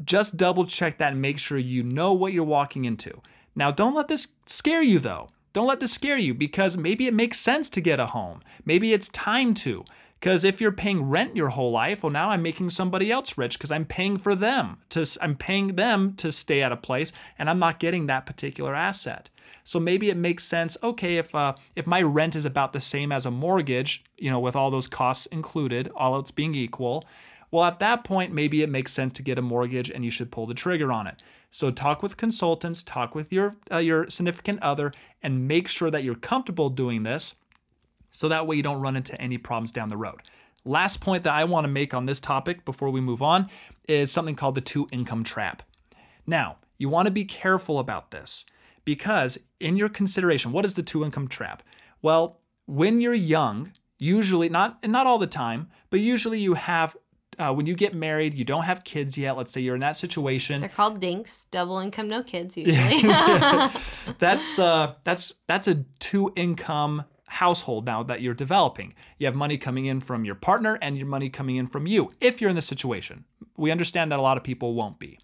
just 0.03 0.35
double 0.35 0.65
check 0.65 0.97
that 0.97 1.11
and 1.11 1.21
make 1.21 1.37
sure 1.37 1.59
you 1.59 1.83
know 1.83 2.11
what 2.11 2.33
you're 2.33 2.43
walking 2.43 2.85
into. 2.85 3.21
Now, 3.55 3.69
don't 3.69 3.93
let 3.93 4.07
this 4.07 4.29
scare 4.47 4.81
you 4.81 4.97
though. 4.97 5.29
Don't 5.53 5.67
let 5.67 5.79
this 5.79 5.93
scare 5.93 6.17
you 6.17 6.33
because 6.33 6.75
maybe 6.75 7.05
it 7.05 7.13
makes 7.13 7.39
sense 7.39 7.69
to 7.69 7.81
get 7.81 7.99
a 7.99 8.07
home. 8.07 8.41
Maybe 8.65 8.91
it's 8.91 9.09
time 9.09 9.53
to. 9.65 9.85
Because 10.19 10.43
if 10.43 10.59
you're 10.59 10.71
paying 10.71 11.07
rent 11.07 11.35
your 11.35 11.49
whole 11.49 11.69
life, 11.69 12.01
well, 12.01 12.11
now 12.11 12.31
I'm 12.31 12.41
making 12.41 12.71
somebody 12.71 13.11
else 13.11 13.37
rich 13.37 13.59
because 13.59 13.71
I'm 13.71 13.85
paying 13.85 14.17
for 14.17 14.33
them 14.33 14.77
to, 14.89 15.05
I'm 15.21 15.35
paying 15.35 15.75
them 15.75 16.15
to 16.15 16.31
stay 16.31 16.63
at 16.63 16.71
a 16.71 16.77
place, 16.77 17.13
and 17.37 17.47
I'm 17.47 17.59
not 17.59 17.79
getting 17.79 18.07
that 18.07 18.25
particular 18.25 18.73
asset. 18.73 19.29
So 19.67 19.81
maybe 19.81 20.09
it 20.09 20.15
makes 20.15 20.45
sense. 20.45 20.77
Okay, 20.81 21.17
if 21.17 21.35
uh, 21.35 21.55
if 21.75 21.85
my 21.85 22.01
rent 22.01 22.37
is 22.37 22.45
about 22.45 22.71
the 22.71 22.79
same 22.79 23.11
as 23.11 23.25
a 23.25 23.31
mortgage, 23.31 24.01
you 24.17 24.31
know, 24.31 24.39
with 24.39 24.55
all 24.55 24.71
those 24.71 24.87
costs 24.87 25.25
included, 25.25 25.91
all 25.93 26.15
else 26.15 26.31
being 26.31 26.55
equal, 26.55 27.03
well, 27.51 27.65
at 27.65 27.79
that 27.79 28.05
point, 28.05 28.31
maybe 28.31 28.61
it 28.61 28.69
makes 28.69 28.93
sense 28.93 29.11
to 29.11 29.21
get 29.21 29.37
a 29.37 29.41
mortgage, 29.41 29.89
and 29.89 30.05
you 30.05 30.09
should 30.09 30.31
pull 30.31 30.45
the 30.45 30.53
trigger 30.53 30.89
on 30.93 31.05
it. 31.05 31.15
So 31.51 31.69
talk 31.69 32.01
with 32.01 32.15
consultants, 32.15 32.81
talk 32.81 33.13
with 33.13 33.33
your 33.33 33.57
uh, 33.69 33.79
your 33.79 34.09
significant 34.09 34.63
other, 34.63 34.93
and 35.21 35.49
make 35.49 35.67
sure 35.67 35.91
that 35.91 36.01
you're 36.01 36.15
comfortable 36.15 36.69
doing 36.69 37.03
this 37.03 37.35
so 38.09 38.29
that 38.29 38.47
way 38.47 38.55
you 38.55 38.63
don't 38.63 38.79
run 38.79 38.95
into 38.95 39.19
any 39.19 39.37
problems 39.37 39.73
down 39.73 39.89
the 39.89 39.97
road. 39.97 40.21
Last 40.63 41.01
point 41.01 41.23
that 41.23 41.33
I 41.33 41.43
want 41.43 41.65
to 41.65 41.69
make 41.69 41.93
on 41.93 42.05
this 42.05 42.21
topic 42.21 42.63
before 42.63 42.89
we 42.89 43.01
move 43.01 43.21
on 43.21 43.49
is 43.85 44.13
something 44.13 44.35
called 44.37 44.55
the 44.55 44.61
two 44.61 44.87
income 44.93 45.25
trap. 45.25 45.61
Now, 46.25 46.55
you 46.77 46.87
want 46.87 47.07
to 47.07 47.11
be 47.11 47.25
careful 47.25 47.79
about 47.79 48.11
this 48.11 48.45
because 48.87 49.37
in 49.59 49.75
your 49.75 49.89
consideration, 49.89 50.53
what 50.53 50.63
is 50.63 50.75
the 50.75 50.81
two 50.81 51.03
income 51.03 51.27
trap? 51.27 51.61
Well, 52.01 52.39
when 52.67 53.01
you're 53.01 53.13
young, 53.13 53.73
usually 53.99 54.47
not 54.47 54.79
and 54.81 54.93
not 54.93 55.05
all 55.05 55.17
the 55.17 55.27
time, 55.27 55.67
but 55.89 55.99
usually 55.99 56.39
you 56.39 56.53
have 56.53 56.95
uh, 57.37 57.53
when 57.53 57.65
you 57.65 57.75
get 57.75 57.93
married, 57.93 58.33
you 58.33 58.45
don't 58.45 58.63
have 58.63 58.85
kids 58.85 59.17
yet. 59.17 59.35
Let's 59.35 59.51
say 59.51 59.59
you're 59.59 59.75
in 59.75 59.81
that 59.81 59.97
situation. 59.97 60.61
They're 60.61 60.69
called 60.69 61.01
dinks, 61.01 61.47
double 61.51 61.79
income, 61.79 62.07
no 62.07 62.23
kids 62.23 62.55
usually. 62.57 63.01
that's 64.19 64.57
uh, 64.57 64.93
that's 65.03 65.33
that's 65.47 65.67
a 65.67 65.83
two 65.99 66.31
income 66.37 67.03
household 67.25 67.85
now 67.85 68.03
that 68.03 68.21
you're 68.21 68.33
developing. 68.33 68.93
You 69.17 69.25
have 69.25 69.35
money 69.35 69.57
coming 69.57 69.85
in 69.85 69.99
from 69.99 70.23
your 70.23 70.35
partner 70.35 70.79
and 70.81 70.97
your 70.97 71.07
money 71.07 71.29
coming 71.29 71.57
in 71.57 71.67
from 71.67 71.87
you 71.87 72.13
if 72.21 72.39
you're 72.39 72.49
in 72.49 72.55
this 72.55 72.67
situation. 72.67 73.25
We 73.57 73.69
understand 73.69 74.13
that 74.13 74.19
a 74.19 74.21
lot 74.21 74.37
of 74.37 74.45
people 74.45 74.75
won't 74.75 74.97
be. 74.97 75.19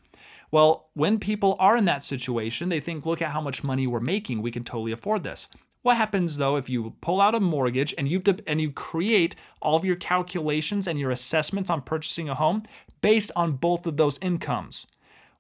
Well, 0.54 0.92
when 0.94 1.18
people 1.18 1.56
are 1.58 1.76
in 1.76 1.86
that 1.86 2.04
situation, 2.04 2.70
they 2.70 2.80
think, 2.80 3.08
look 3.08 3.24
at 3.24 3.32
how 3.32 3.42
much 3.42 3.64
money 3.64 3.88
we're 3.88 4.00
making. 4.00 4.40
We 4.40 4.52
can 4.52 4.64
totally 4.64 4.92
afford 4.92 5.24
this. 5.24 5.48
What 5.82 5.98
happens 5.98 6.38
though 6.38 6.58
if 6.58 6.70
you 6.70 6.94
pull 7.02 7.20
out 7.20 7.34
a 7.34 7.40
mortgage 7.40 7.96
and 7.98 8.08
you 8.08 8.20
de- 8.20 8.48
and 8.48 8.62
you 8.62 8.72
create 8.72 9.36
all 9.64 9.76
of 9.76 9.84
your 9.84 9.96
calculations 9.96 10.86
and 10.86 11.00
your 11.00 11.10
assessments 11.10 11.72
on 11.72 11.82
purchasing 11.82 12.30
a 12.30 12.36
home 12.36 12.62
based 13.02 13.32
on 13.36 13.54
both 13.54 13.88
of 13.88 13.98
those 13.98 14.20
incomes? 14.20 14.86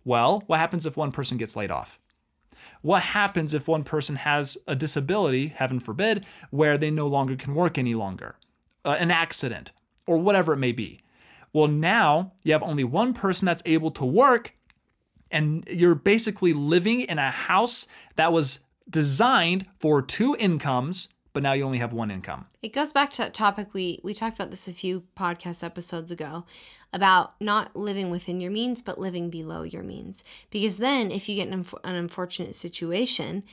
Well, 0.03 0.41
what 0.47 0.57
happens 0.57 0.83
if 0.83 0.97
one 0.97 1.11
person 1.11 1.37
gets 1.37 1.55
laid 1.55 1.69
off? 1.69 1.99
What 2.81 3.03
happens 3.03 3.53
if 3.53 3.67
one 3.67 3.83
person 3.83 4.15
has 4.15 4.57
a 4.67 4.75
disability, 4.75 5.49
heaven 5.49 5.79
forbid, 5.79 6.25
where 6.49 6.75
they 6.75 6.89
no 6.89 7.05
longer 7.05 7.35
can 7.35 7.53
work 7.53 7.77
any 7.77 7.93
longer? 7.93 8.37
Uh, 8.83 8.97
an 8.99 9.11
accident, 9.11 9.73
or 10.07 10.17
whatever 10.17 10.53
it 10.53 10.57
may 10.57 10.71
be. 10.71 11.03
Well, 11.53 11.67
now 11.67 12.31
you 12.43 12.53
have 12.53 12.63
only 12.63 12.83
one 12.83 13.13
person 13.13 13.45
that's 13.45 13.61
able 13.63 13.91
to 13.91 14.05
work, 14.05 14.55
and 15.33 15.67
you're 15.67 15.95
basically 15.95 16.53
living 16.53 17.01
in 17.01 17.19
a 17.19 17.31
house 17.31 17.87
that 18.15 18.31
was 18.31 18.61
designed 18.89 19.65
for 19.79 20.01
two 20.01 20.35
incomes 20.39 21.09
but 21.33 21.41
now 21.41 21.53
you 21.53 21.63
only 21.63 21.79
have 21.79 21.93
one 21.93 22.11
income. 22.11 22.45
It 22.61 22.73
goes 22.73 22.91
back 22.93 23.09
to 23.11 23.17
that 23.23 23.33
topic 23.33 23.73
we 23.73 23.99
we 24.03 24.13
talked 24.13 24.37
about 24.37 24.51
this 24.51 24.67
a 24.67 24.71
few 24.71 25.03
podcast 25.17 25.63
episodes 25.63 26.11
ago 26.11 26.45
about 26.93 27.33
not 27.41 27.75
living 27.75 28.11
within 28.11 28.39
your 28.39 28.51
means 28.51 28.83
but 28.83 28.99
living 28.99 29.31
below 29.31 29.63
your 29.63 29.83
means. 29.83 30.23
Because 30.51 30.77
then 30.77 31.11
if 31.11 31.27
you 31.27 31.35
get 31.35 31.47
an, 31.47 31.65
an 31.83 31.95
unfortunate 31.95 32.55
situation, 32.55 33.43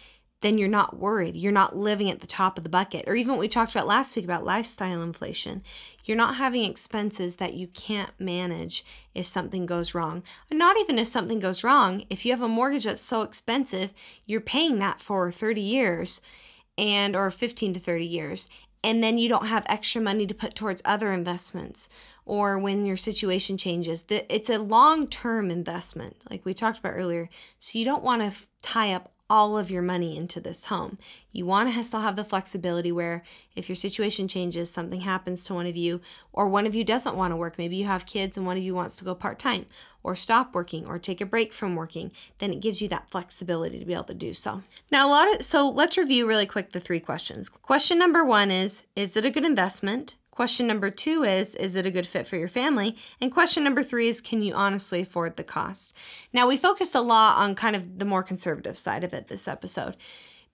then 0.40 0.57
you're 0.57 0.68
not 0.68 0.98
worried. 0.98 1.37
You're 1.37 1.53
not 1.53 1.76
living 1.76 2.11
at 2.11 2.20
the 2.20 2.26
top 2.26 2.57
of 2.57 2.64
the 2.64 2.70
bucket. 2.70 3.05
Or 3.07 3.14
even 3.14 3.33
what 3.33 3.40
we 3.40 3.48
talked 3.48 3.72
about 3.72 3.87
last 3.87 4.16
week 4.16 4.24
about 4.24 4.44
lifestyle 4.44 5.03
inflation. 5.03 5.61
You're 6.05 6.16
not 6.16 6.37
having 6.37 6.64
expenses 6.64 7.37
that 7.37 7.55
you 7.55 7.66
can't 7.68 8.18
manage 8.18 8.85
if 9.14 9.26
something 9.26 9.66
goes 9.66 9.94
wrong. 9.94 10.22
not 10.50 10.79
even 10.79 10.98
if 10.98 11.09
something 11.09 11.40
goes 11.40 11.62
wrong, 11.62 12.05
if 12.09 12.24
you 12.24 12.33
have 12.33 12.42
a 12.42 12.48
mortgage 12.48 12.85
that's 12.85 13.00
so 13.00 13.22
expensive, 13.22 13.92
you're 14.24 14.40
paying 14.40 14.79
that 14.79 15.00
for 15.00 15.31
30 15.31 15.61
years 15.61 16.20
and 16.79 17.14
or 17.14 17.31
15 17.31 17.74
to 17.74 17.81
30 17.81 18.07
years 18.07 18.48
and 18.83 19.05
then 19.05 19.18
you 19.18 19.29
don't 19.29 19.46
have 19.46 19.64
extra 19.66 20.00
money 20.00 20.26
to 20.26 20.35
put 20.35 20.55
towards 20.55 20.81
other 20.85 21.12
investments 21.12 21.88
or 22.24 22.59
when 22.59 22.87
your 22.87 22.96
situation 22.96 23.57
changes 23.57 24.05
it's 24.09 24.48
a 24.48 24.59
long-term 24.59 25.50
investment 25.50 26.16
like 26.31 26.44
we 26.44 26.55
talked 26.55 26.79
about 26.79 26.94
earlier 26.94 27.29
so 27.59 27.79
you 27.79 27.85
don't 27.85 28.03
want 28.03 28.22
to 28.22 28.38
tie 28.62 28.92
up 28.92 29.12
all 29.31 29.57
of 29.57 29.71
your 29.71 29.81
money 29.81 30.16
into 30.16 30.40
this 30.40 30.66
home. 30.66 30.99
You 31.33 31.47
want 31.47 31.73
to 31.73 31.85
still 31.85 32.01
have 32.01 32.16
the 32.16 32.25
flexibility 32.25 32.90
where 32.90 33.23
if 33.55 33.69
your 33.69 33.77
situation 33.77 34.27
changes, 34.27 34.71
something 34.71 35.03
happens 35.03 35.45
to 35.45 35.55
one 35.55 35.66
of 35.66 35.77
you, 35.77 36.01
or 36.33 36.49
one 36.49 36.66
of 36.66 36.75
you 36.75 36.83
doesn't 36.83 37.14
want 37.14 37.31
to 37.31 37.37
work, 37.37 37.57
maybe 37.57 37.77
you 37.77 37.85
have 37.85 38.05
kids 38.05 38.37
and 38.37 38.45
one 38.45 38.57
of 38.57 38.64
you 38.64 38.75
wants 38.75 38.97
to 38.97 39.05
go 39.05 39.14
part 39.14 39.38
time, 39.38 39.66
or 40.03 40.16
stop 40.16 40.53
working, 40.53 40.85
or 40.85 40.99
take 40.99 41.21
a 41.21 41.27
break 41.27 41.53
from 41.53 41.77
working, 41.77 42.11
then 42.38 42.53
it 42.53 42.61
gives 42.61 42.83
you 42.83 42.88
that 42.88 43.09
flexibility 43.09 43.79
to 43.79 43.85
be 43.85 43.95
able 43.95 44.05
to 44.05 44.14
do 44.14 44.35
so. 44.35 44.64
Now, 44.90 45.07
a 45.07 45.11
lot 45.11 45.33
of 45.33 45.43
so 45.45 45.71
let's 45.71 45.97
review 45.97 46.27
really 46.27 46.47
quick 46.47 46.71
the 46.71 46.81
three 46.81 47.01
questions. 47.01 47.49
Question 47.49 47.99
number 47.99 48.25
one 48.25 48.51
is 48.51 48.83
Is 48.97 49.16
it 49.16 49.25
a 49.25 49.31
good 49.31 49.45
investment? 49.45 50.16
Question 50.40 50.66
number 50.66 50.88
two 50.88 51.22
is 51.22 51.55
Is 51.55 51.76
it 51.76 51.85
a 51.85 51.90
good 51.90 52.07
fit 52.07 52.26
for 52.26 52.37
your 52.37 52.48
family? 52.48 52.96
And 53.20 53.31
question 53.31 53.62
number 53.62 53.83
three 53.83 54.09
is 54.09 54.22
Can 54.22 54.40
you 54.40 54.55
honestly 54.55 55.03
afford 55.03 55.37
the 55.37 55.44
cost? 55.44 55.92
Now, 56.33 56.48
we 56.48 56.57
focused 56.57 56.94
a 56.94 57.03
lot 57.03 57.37
on 57.37 57.55
kind 57.55 57.76
of 57.76 57.98
the 57.98 58.07
more 58.07 58.22
conservative 58.22 58.79
side 58.79 59.05
of 59.05 59.12
it 59.12 59.26
this 59.26 59.46
episode. 59.46 59.98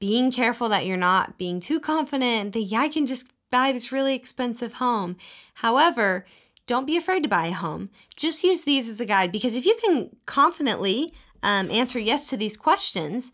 Being 0.01 0.33
careful 0.33 0.69
that 0.71 0.87
you're 0.87 0.97
not 0.97 1.39
being 1.39 1.61
too 1.61 1.79
confident 1.79 2.53
that, 2.55 2.63
yeah, 2.63 2.81
I 2.81 2.89
can 2.89 3.07
just 3.07 3.31
buy 3.49 3.71
this 3.71 3.93
really 3.93 4.17
expensive 4.17 4.73
home. 4.73 5.17
However, 5.55 6.27
don't 6.67 6.85
be 6.85 6.97
afraid 6.97 7.23
to 7.23 7.29
buy 7.29 7.47
a 7.47 7.53
home. 7.53 7.87
Just 8.17 8.43
use 8.43 8.65
these 8.65 8.89
as 8.89 9.01
a 9.01 9.07
guide 9.07 9.31
because 9.31 9.55
if 9.55 9.67
you 9.67 9.77
can 9.85 10.11
confidently 10.27 11.13
um, 11.45 11.71
answer 11.71 12.01
yes 12.01 12.29
to 12.31 12.37
these 12.37 12.57
questions, 12.57 13.31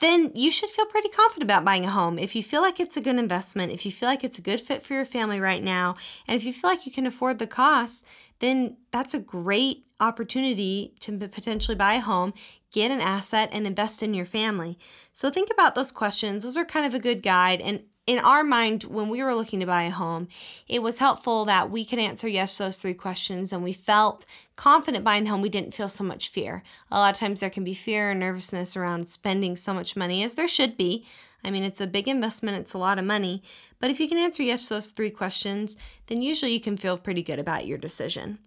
then 0.00 0.30
you 0.34 0.50
should 0.50 0.70
feel 0.70 0.86
pretty 0.86 1.08
confident 1.08 1.44
about 1.44 1.64
buying 1.64 1.84
a 1.84 1.90
home. 1.90 2.18
If 2.18 2.36
you 2.36 2.42
feel 2.42 2.60
like 2.60 2.80
it's 2.80 2.96
a 2.96 3.00
good 3.00 3.18
investment, 3.18 3.72
if 3.72 3.86
you 3.86 3.92
feel 3.92 4.08
like 4.08 4.24
it's 4.24 4.38
a 4.38 4.42
good 4.42 4.60
fit 4.60 4.82
for 4.82 4.94
your 4.94 5.04
family 5.04 5.40
right 5.40 5.62
now, 5.62 5.96
and 6.26 6.36
if 6.36 6.44
you 6.44 6.52
feel 6.52 6.70
like 6.70 6.86
you 6.86 6.92
can 6.92 7.06
afford 7.06 7.38
the 7.38 7.46
costs, 7.46 8.04
then 8.40 8.76
that's 8.90 9.14
a 9.14 9.18
great 9.18 9.86
opportunity 9.98 10.94
to 11.00 11.16
potentially 11.16 11.74
buy 11.74 11.94
a 11.94 12.00
home, 12.00 12.34
get 12.72 12.90
an 12.90 13.00
asset, 13.00 13.48
and 13.52 13.66
invest 13.66 14.02
in 14.02 14.12
your 14.12 14.26
family. 14.26 14.78
So 15.12 15.30
think 15.30 15.50
about 15.50 15.74
those 15.74 15.92
questions. 15.92 16.42
Those 16.42 16.56
are 16.56 16.64
kind 16.64 16.84
of 16.84 16.94
a 16.94 16.98
good 16.98 17.22
guide. 17.22 17.62
And 17.62 17.84
in 18.06 18.20
our 18.20 18.44
mind, 18.44 18.84
when 18.84 19.08
we 19.08 19.22
were 19.22 19.34
looking 19.34 19.58
to 19.60 19.66
buy 19.66 19.82
a 19.82 19.90
home, 19.90 20.28
it 20.68 20.80
was 20.80 21.00
helpful 21.00 21.44
that 21.46 21.70
we 21.70 21.84
could 21.84 21.98
answer 21.98 22.28
yes 22.28 22.56
to 22.56 22.64
those 22.64 22.78
three 22.78 22.94
questions 22.94 23.52
and 23.52 23.64
we 23.64 23.72
felt 23.72 24.24
confident 24.54 25.04
buying 25.04 25.24
the 25.24 25.30
home. 25.30 25.42
We 25.42 25.48
didn't 25.48 25.74
feel 25.74 25.88
so 25.88 26.04
much 26.04 26.28
fear. 26.28 26.62
A 26.90 26.98
lot 26.98 27.12
of 27.12 27.18
times 27.18 27.40
there 27.40 27.50
can 27.50 27.64
be 27.64 27.74
fear 27.74 28.10
and 28.10 28.20
nervousness 28.20 28.76
around 28.76 29.08
spending 29.08 29.56
so 29.56 29.74
much 29.74 29.96
money, 29.96 30.22
as 30.22 30.34
there 30.34 30.46
should 30.46 30.76
be. 30.76 31.04
I 31.42 31.50
mean, 31.50 31.64
it's 31.64 31.80
a 31.80 31.86
big 31.86 32.06
investment, 32.06 32.58
it's 32.58 32.74
a 32.74 32.78
lot 32.78 32.98
of 32.98 33.04
money. 33.04 33.42
But 33.80 33.90
if 33.90 33.98
you 33.98 34.08
can 34.08 34.18
answer 34.18 34.42
yes 34.42 34.68
to 34.68 34.74
those 34.74 34.88
three 34.88 35.10
questions, 35.10 35.76
then 36.06 36.22
usually 36.22 36.52
you 36.52 36.60
can 36.60 36.76
feel 36.76 36.96
pretty 36.96 37.22
good 37.22 37.38
about 37.40 37.66
your 37.66 37.78
decision. 37.78 38.38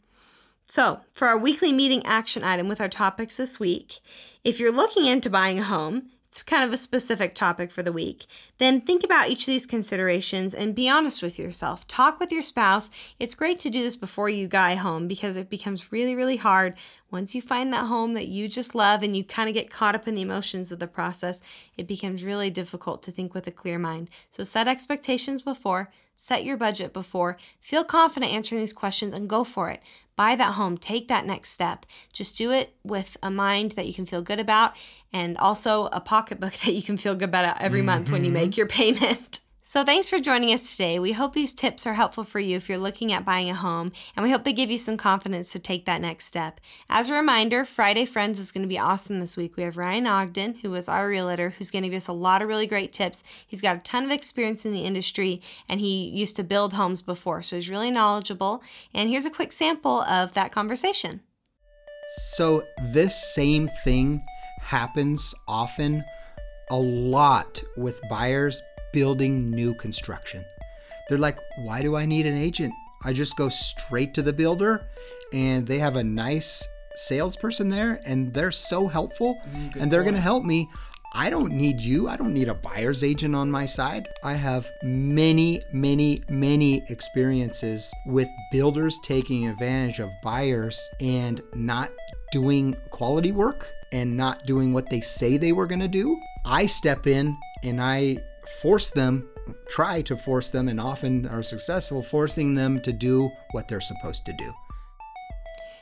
So, 0.66 1.02
for 1.12 1.28
our 1.28 1.38
weekly 1.38 1.74
meeting 1.74 2.06
action 2.06 2.44
item 2.44 2.68
with 2.68 2.80
our 2.80 2.90
topics 2.90 3.38
this 3.38 3.60
week, 3.60 4.00
if 4.44 4.60
you're 4.60 4.72
looking 4.72 5.06
into 5.06 5.30
buying 5.30 5.60
a 5.60 5.64
home, 5.64 6.12
it's 6.30 6.44
kind 6.44 6.64
of 6.64 6.72
a 6.72 6.78
specific 6.78 7.34
topic 7.34 7.72
for 7.72 7.82
the 7.82 7.92
week. 7.92 8.28
Then 8.60 8.82
think 8.82 9.04
about 9.04 9.30
each 9.30 9.42
of 9.42 9.48
these 9.48 9.66
considerations 9.66 10.54
and 10.54 10.76
be 10.76 10.88
honest 10.88 11.24
with 11.24 11.40
yourself. 11.40 11.88
Talk 11.88 12.20
with 12.20 12.32
your 12.32 12.44
spouse. 12.44 12.92
It's 13.20 13.34
great 13.34 13.58
to 13.60 13.70
do 13.72 13.82
this 13.82 13.98
before 13.98 14.30
you 14.30 14.48
guy 14.48 14.76
home 14.76 15.08
because 15.08 15.36
it 15.36 15.50
becomes 15.50 15.92
really, 15.92 16.16
really 16.16 16.38
hard 16.38 16.76
once 17.12 17.34
you 17.34 17.42
find 17.42 17.74
that 17.74 17.88
home 17.88 18.14
that 18.14 18.28
you 18.28 18.48
just 18.48 18.76
love 18.76 19.04
and 19.04 19.16
you 19.16 19.24
kind 19.24 19.50
of 19.50 19.56
get 19.56 19.70
caught 19.70 19.96
up 19.96 20.08
in 20.08 20.16
the 20.16 20.22
emotions 20.22 20.72
of 20.72 20.80
the 20.80 20.88
process. 20.88 21.42
It 21.78 21.88
becomes 21.88 22.24
really 22.24 22.50
difficult 22.50 23.04
to 23.04 23.12
think 23.12 23.34
with 23.34 23.48
a 23.48 23.52
clear 23.52 23.80
mind. 23.80 24.10
So 24.30 24.44
set 24.44 24.68
expectations 24.68 25.42
before, 25.42 25.92
set 26.14 26.44
your 26.44 26.58
budget 26.58 26.94
before, 26.94 27.38
feel 27.60 27.84
confident 27.84 28.32
answering 28.32 28.62
these 28.62 28.74
questions 28.74 29.14
and 29.14 29.30
go 29.30 29.44
for 29.44 29.70
it 29.70 29.82
buy 30.20 30.36
that 30.36 30.56
home, 30.56 30.78
take 30.78 31.08
that 31.08 31.26
next 31.26 31.50
step. 31.50 31.86
Just 32.12 32.38
do 32.38 32.52
it 32.52 32.76
with 32.84 33.16
a 33.24 33.32
mind 33.32 33.72
that 33.72 33.88
you 33.88 33.94
can 33.94 34.06
feel 34.06 34.22
good 34.22 34.38
about 34.38 34.74
and 35.14 35.38
also 35.38 35.86
a 35.94 36.02
pocketbook 36.02 36.52
that 36.66 36.74
you 36.74 36.84
can 36.84 36.98
feel 36.98 37.16
good 37.16 37.30
about 37.30 37.62
every 37.62 37.80
mm-hmm. 37.80 37.86
month 37.86 38.12
when 38.12 38.26
you 38.26 38.32
make 38.32 38.58
your 38.58 38.68
payment. 38.68 39.40
So, 39.72 39.86
thanks 39.86 40.10
for 40.10 40.18
joining 40.18 40.52
us 40.52 40.72
today. 40.72 40.98
We 40.98 41.12
hope 41.12 41.34
these 41.34 41.54
tips 41.54 41.86
are 41.86 41.94
helpful 41.94 42.24
for 42.24 42.40
you 42.40 42.58
if 42.58 42.68
you're 42.68 42.80
looking 42.80 43.14
at 43.14 43.24
buying 43.24 43.52
a 43.52 43.54
home, 43.54 43.92
and 44.16 44.24
we 44.24 44.32
hope 44.32 44.44
they 44.44 44.52
give 44.52 44.72
you 44.72 44.80
some 44.80 44.98
confidence 44.98 45.52
to 45.52 45.60
take 45.60 45.86
that 45.86 46.02
next 46.02 46.26
step. 46.26 46.60
As 46.90 47.12
a 47.12 47.14
reminder, 47.14 47.64
Friday 47.66 48.06
Friends 48.06 48.40
is 48.40 48.52
going 48.52 48.64
to 48.64 48.68
be 48.68 48.80
awesome 48.80 49.20
this 49.20 49.38
week. 49.38 49.56
We 49.56 49.62
have 49.62 49.78
Ryan 49.78 50.08
Ogden, 50.08 50.56
who 50.64 50.74
is 50.74 50.90
our 50.90 51.08
realtor, 51.08 51.52
who's 51.52 51.70
going 51.70 51.84
to 51.84 51.90
give 51.90 51.98
us 51.98 52.08
a 52.08 52.14
lot 52.14 52.42
of 52.42 52.48
really 52.48 52.66
great 52.66 52.92
tips. 52.92 53.24
He's 53.46 53.62
got 53.62 53.78
a 53.78 53.82
ton 53.82 54.06
of 54.06 54.10
experience 54.10 54.66
in 54.66 54.74
the 54.74 54.86
industry, 54.86 55.40
and 55.70 55.80
he 55.80 56.10
used 56.10 56.36
to 56.38 56.44
build 56.44 56.74
homes 56.74 57.04
before, 57.04 57.44
so 57.44 57.56
he's 57.56 57.70
really 57.70 57.92
knowledgeable. 57.92 58.64
And 58.96 59.08
here's 59.08 59.28
a 59.28 59.30
quick 59.30 59.52
sample 59.52 60.02
of 60.02 60.34
that 60.34 60.52
conversation. 60.52 61.22
So, 62.32 62.64
this 62.86 63.36
same 63.36 63.70
thing 63.84 64.20
happens 64.62 65.36
often 65.48 66.04
a 66.72 66.76
lot 66.76 67.62
with 67.78 68.02
buyers 68.10 68.60
building 68.92 69.50
new 69.50 69.74
construction. 69.76 70.44
They're 71.08 71.18
like, 71.18 71.40
why 71.58 71.82
do 71.82 71.96
I 71.96 72.06
need 72.06 72.26
an 72.26 72.38
agent? 72.38 72.74
I 73.04 73.14
just 73.14 73.38
go 73.38 73.50
straight 73.50 74.14
to 74.16 74.22
the 74.22 74.34
builder 74.34 74.86
and 75.34 75.66
they 75.66 75.80
have 75.80 75.96
a 75.96 76.04
nice 76.04 76.68
salesperson 76.96 77.70
there 77.70 78.00
and 78.06 78.34
they're 78.34 78.52
so 78.52 78.88
helpful 78.88 79.40
mm, 79.48 79.76
and 79.78 79.92
they're 79.92 80.04
going 80.04 80.16
to 80.16 80.22
help 80.22 80.44
me. 80.44 80.70
I 81.14 81.32
don't 81.32 81.54
need 81.54 81.82
you. 81.82 82.08
I 82.08 82.18
don't 82.18 82.34
need 82.34 82.50
a 82.50 82.54
buyer's 82.54 83.04
agent 83.04 83.36
on 83.36 83.50
my 83.50 83.66
side. 83.66 84.08
I 84.24 84.34
have 84.34 84.70
many, 84.84 85.64
many, 85.74 86.24
many 86.30 86.84
experiences 86.90 87.92
with 88.06 88.28
builders 88.52 89.00
taking 89.04 89.48
advantage 89.48 90.00
of 90.00 90.12
buyers 90.22 90.80
and 91.02 91.42
not 91.56 91.90
doing 92.32 92.76
quality 92.92 93.32
work 93.32 93.72
and 93.92 94.16
not 94.16 94.46
doing 94.46 94.72
what 94.72 94.88
they 94.92 95.02
say 95.02 95.38
they 95.38 95.52
were 95.52 95.66
going 95.66 95.80
to 95.80 95.88
do. 95.88 96.20
I 96.46 96.68
step 96.68 97.08
in 97.08 97.36
and 97.64 97.82
I 97.82 98.18
force 98.62 98.90
them, 98.90 99.28
try 99.70 100.02
to 100.02 100.18
force 100.18 100.50
them, 100.50 100.68
and 100.68 100.80
often 100.80 101.28
are 101.28 101.44
successful 101.44 102.04
forcing 102.04 102.56
them 102.56 102.82
to 102.82 102.92
do 102.92 103.30
what 103.52 103.68
they're 103.68 103.82
supposed 103.82 104.26
to 104.26 104.34
do. 104.34 104.54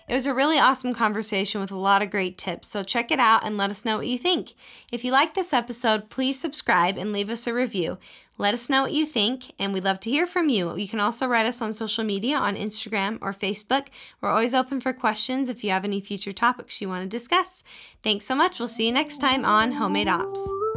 It 0.08 0.14
was 0.14 0.26
a 0.26 0.34
really 0.34 0.58
awesome 0.58 0.94
conversation 0.94 1.60
with 1.60 1.72
a 1.72 1.76
lot 1.76 2.02
of 2.02 2.10
great 2.10 2.38
tips, 2.38 2.70
so 2.70 2.82
check 2.82 3.12
it 3.12 3.20
out 3.20 3.44
and 3.44 3.58
let 3.58 3.70
us 3.70 3.84
know 3.84 3.98
what 3.98 4.08
you 4.08 4.18
think. 4.18 4.54
If 4.90 5.04
you 5.04 5.12
like 5.12 5.34
this 5.34 5.52
episode, 5.52 6.10
please 6.10 6.40
subscribe 6.40 6.98
and 6.98 7.12
leave 7.12 7.30
us 7.30 7.46
a 7.46 7.54
review. 7.54 7.98
Let 8.38 8.54
us 8.54 8.70
know 8.70 8.84
what 8.84 8.94
you 8.94 9.06
think, 9.06 9.52
and 9.60 9.74
we'd 9.74 9.84
love 9.84 10.00
to 10.02 10.10
hear 10.10 10.26
from 10.26 10.48
you. 10.48 10.78
You 10.78 10.88
can 10.88 11.02
also 11.02 11.28
write 11.28 11.46
us 11.46 11.62
on 11.62 11.74
social 11.74 12.06
media 12.06 12.38
on 12.38 12.56
Instagram 12.56 13.18
or 13.20 13.34
Facebook. 13.34 13.88
We're 14.22 14.30
always 14.30 14.54
open 14.54 14.80
for 14.80 14.94
questions 14.94 15.50
if 15.50 15.62
you 15.62 15.72
have 15.72 15.84
any 15.84 16.00
future 16.00 16.32
topics 16.32 16.80
you 16.80 16.88
want 16.88 17.04
to 17.04 17.10
discuss. 17.10 17.66
Thanks 18.02 18.26
so 18.26 18.36
much. 18.36 18.60
We'll 18.60 18.70
see 18.70 18.86
you 18.86 18.94
next 18.94 19.18
time 19.18 19.44
on 19.44 19.74
Homemade 19.74 20.08
Ops. 20.08 20.77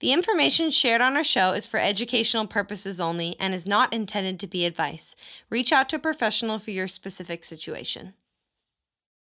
The 0.00 0.12
information 0.12 0.70
shared 0.70 1.02
on 1.02 1.14
our 1.16 1.24
show 1.24 1.52
is 1.52 1.66
for 1.66 1.78
educational 1.78 2.46
purposes 2.46 3.00
only 3.00 3.36
and 3.38 3.54
is 3.54 3.68
not 3.68 3.92
intended 3.92 4.40
to 4.40 4.46
be 4.46 4.64
advice. 4.64 5.14
Reach 5.50 5.72
out 5.72 5.90
to 5.90 5.96
a 5.96 5.98
professional 5.98 6.58
for 6.58 6.70
your 6.70 6.88
specific 6.88 7.44
situation. 7.44 8.14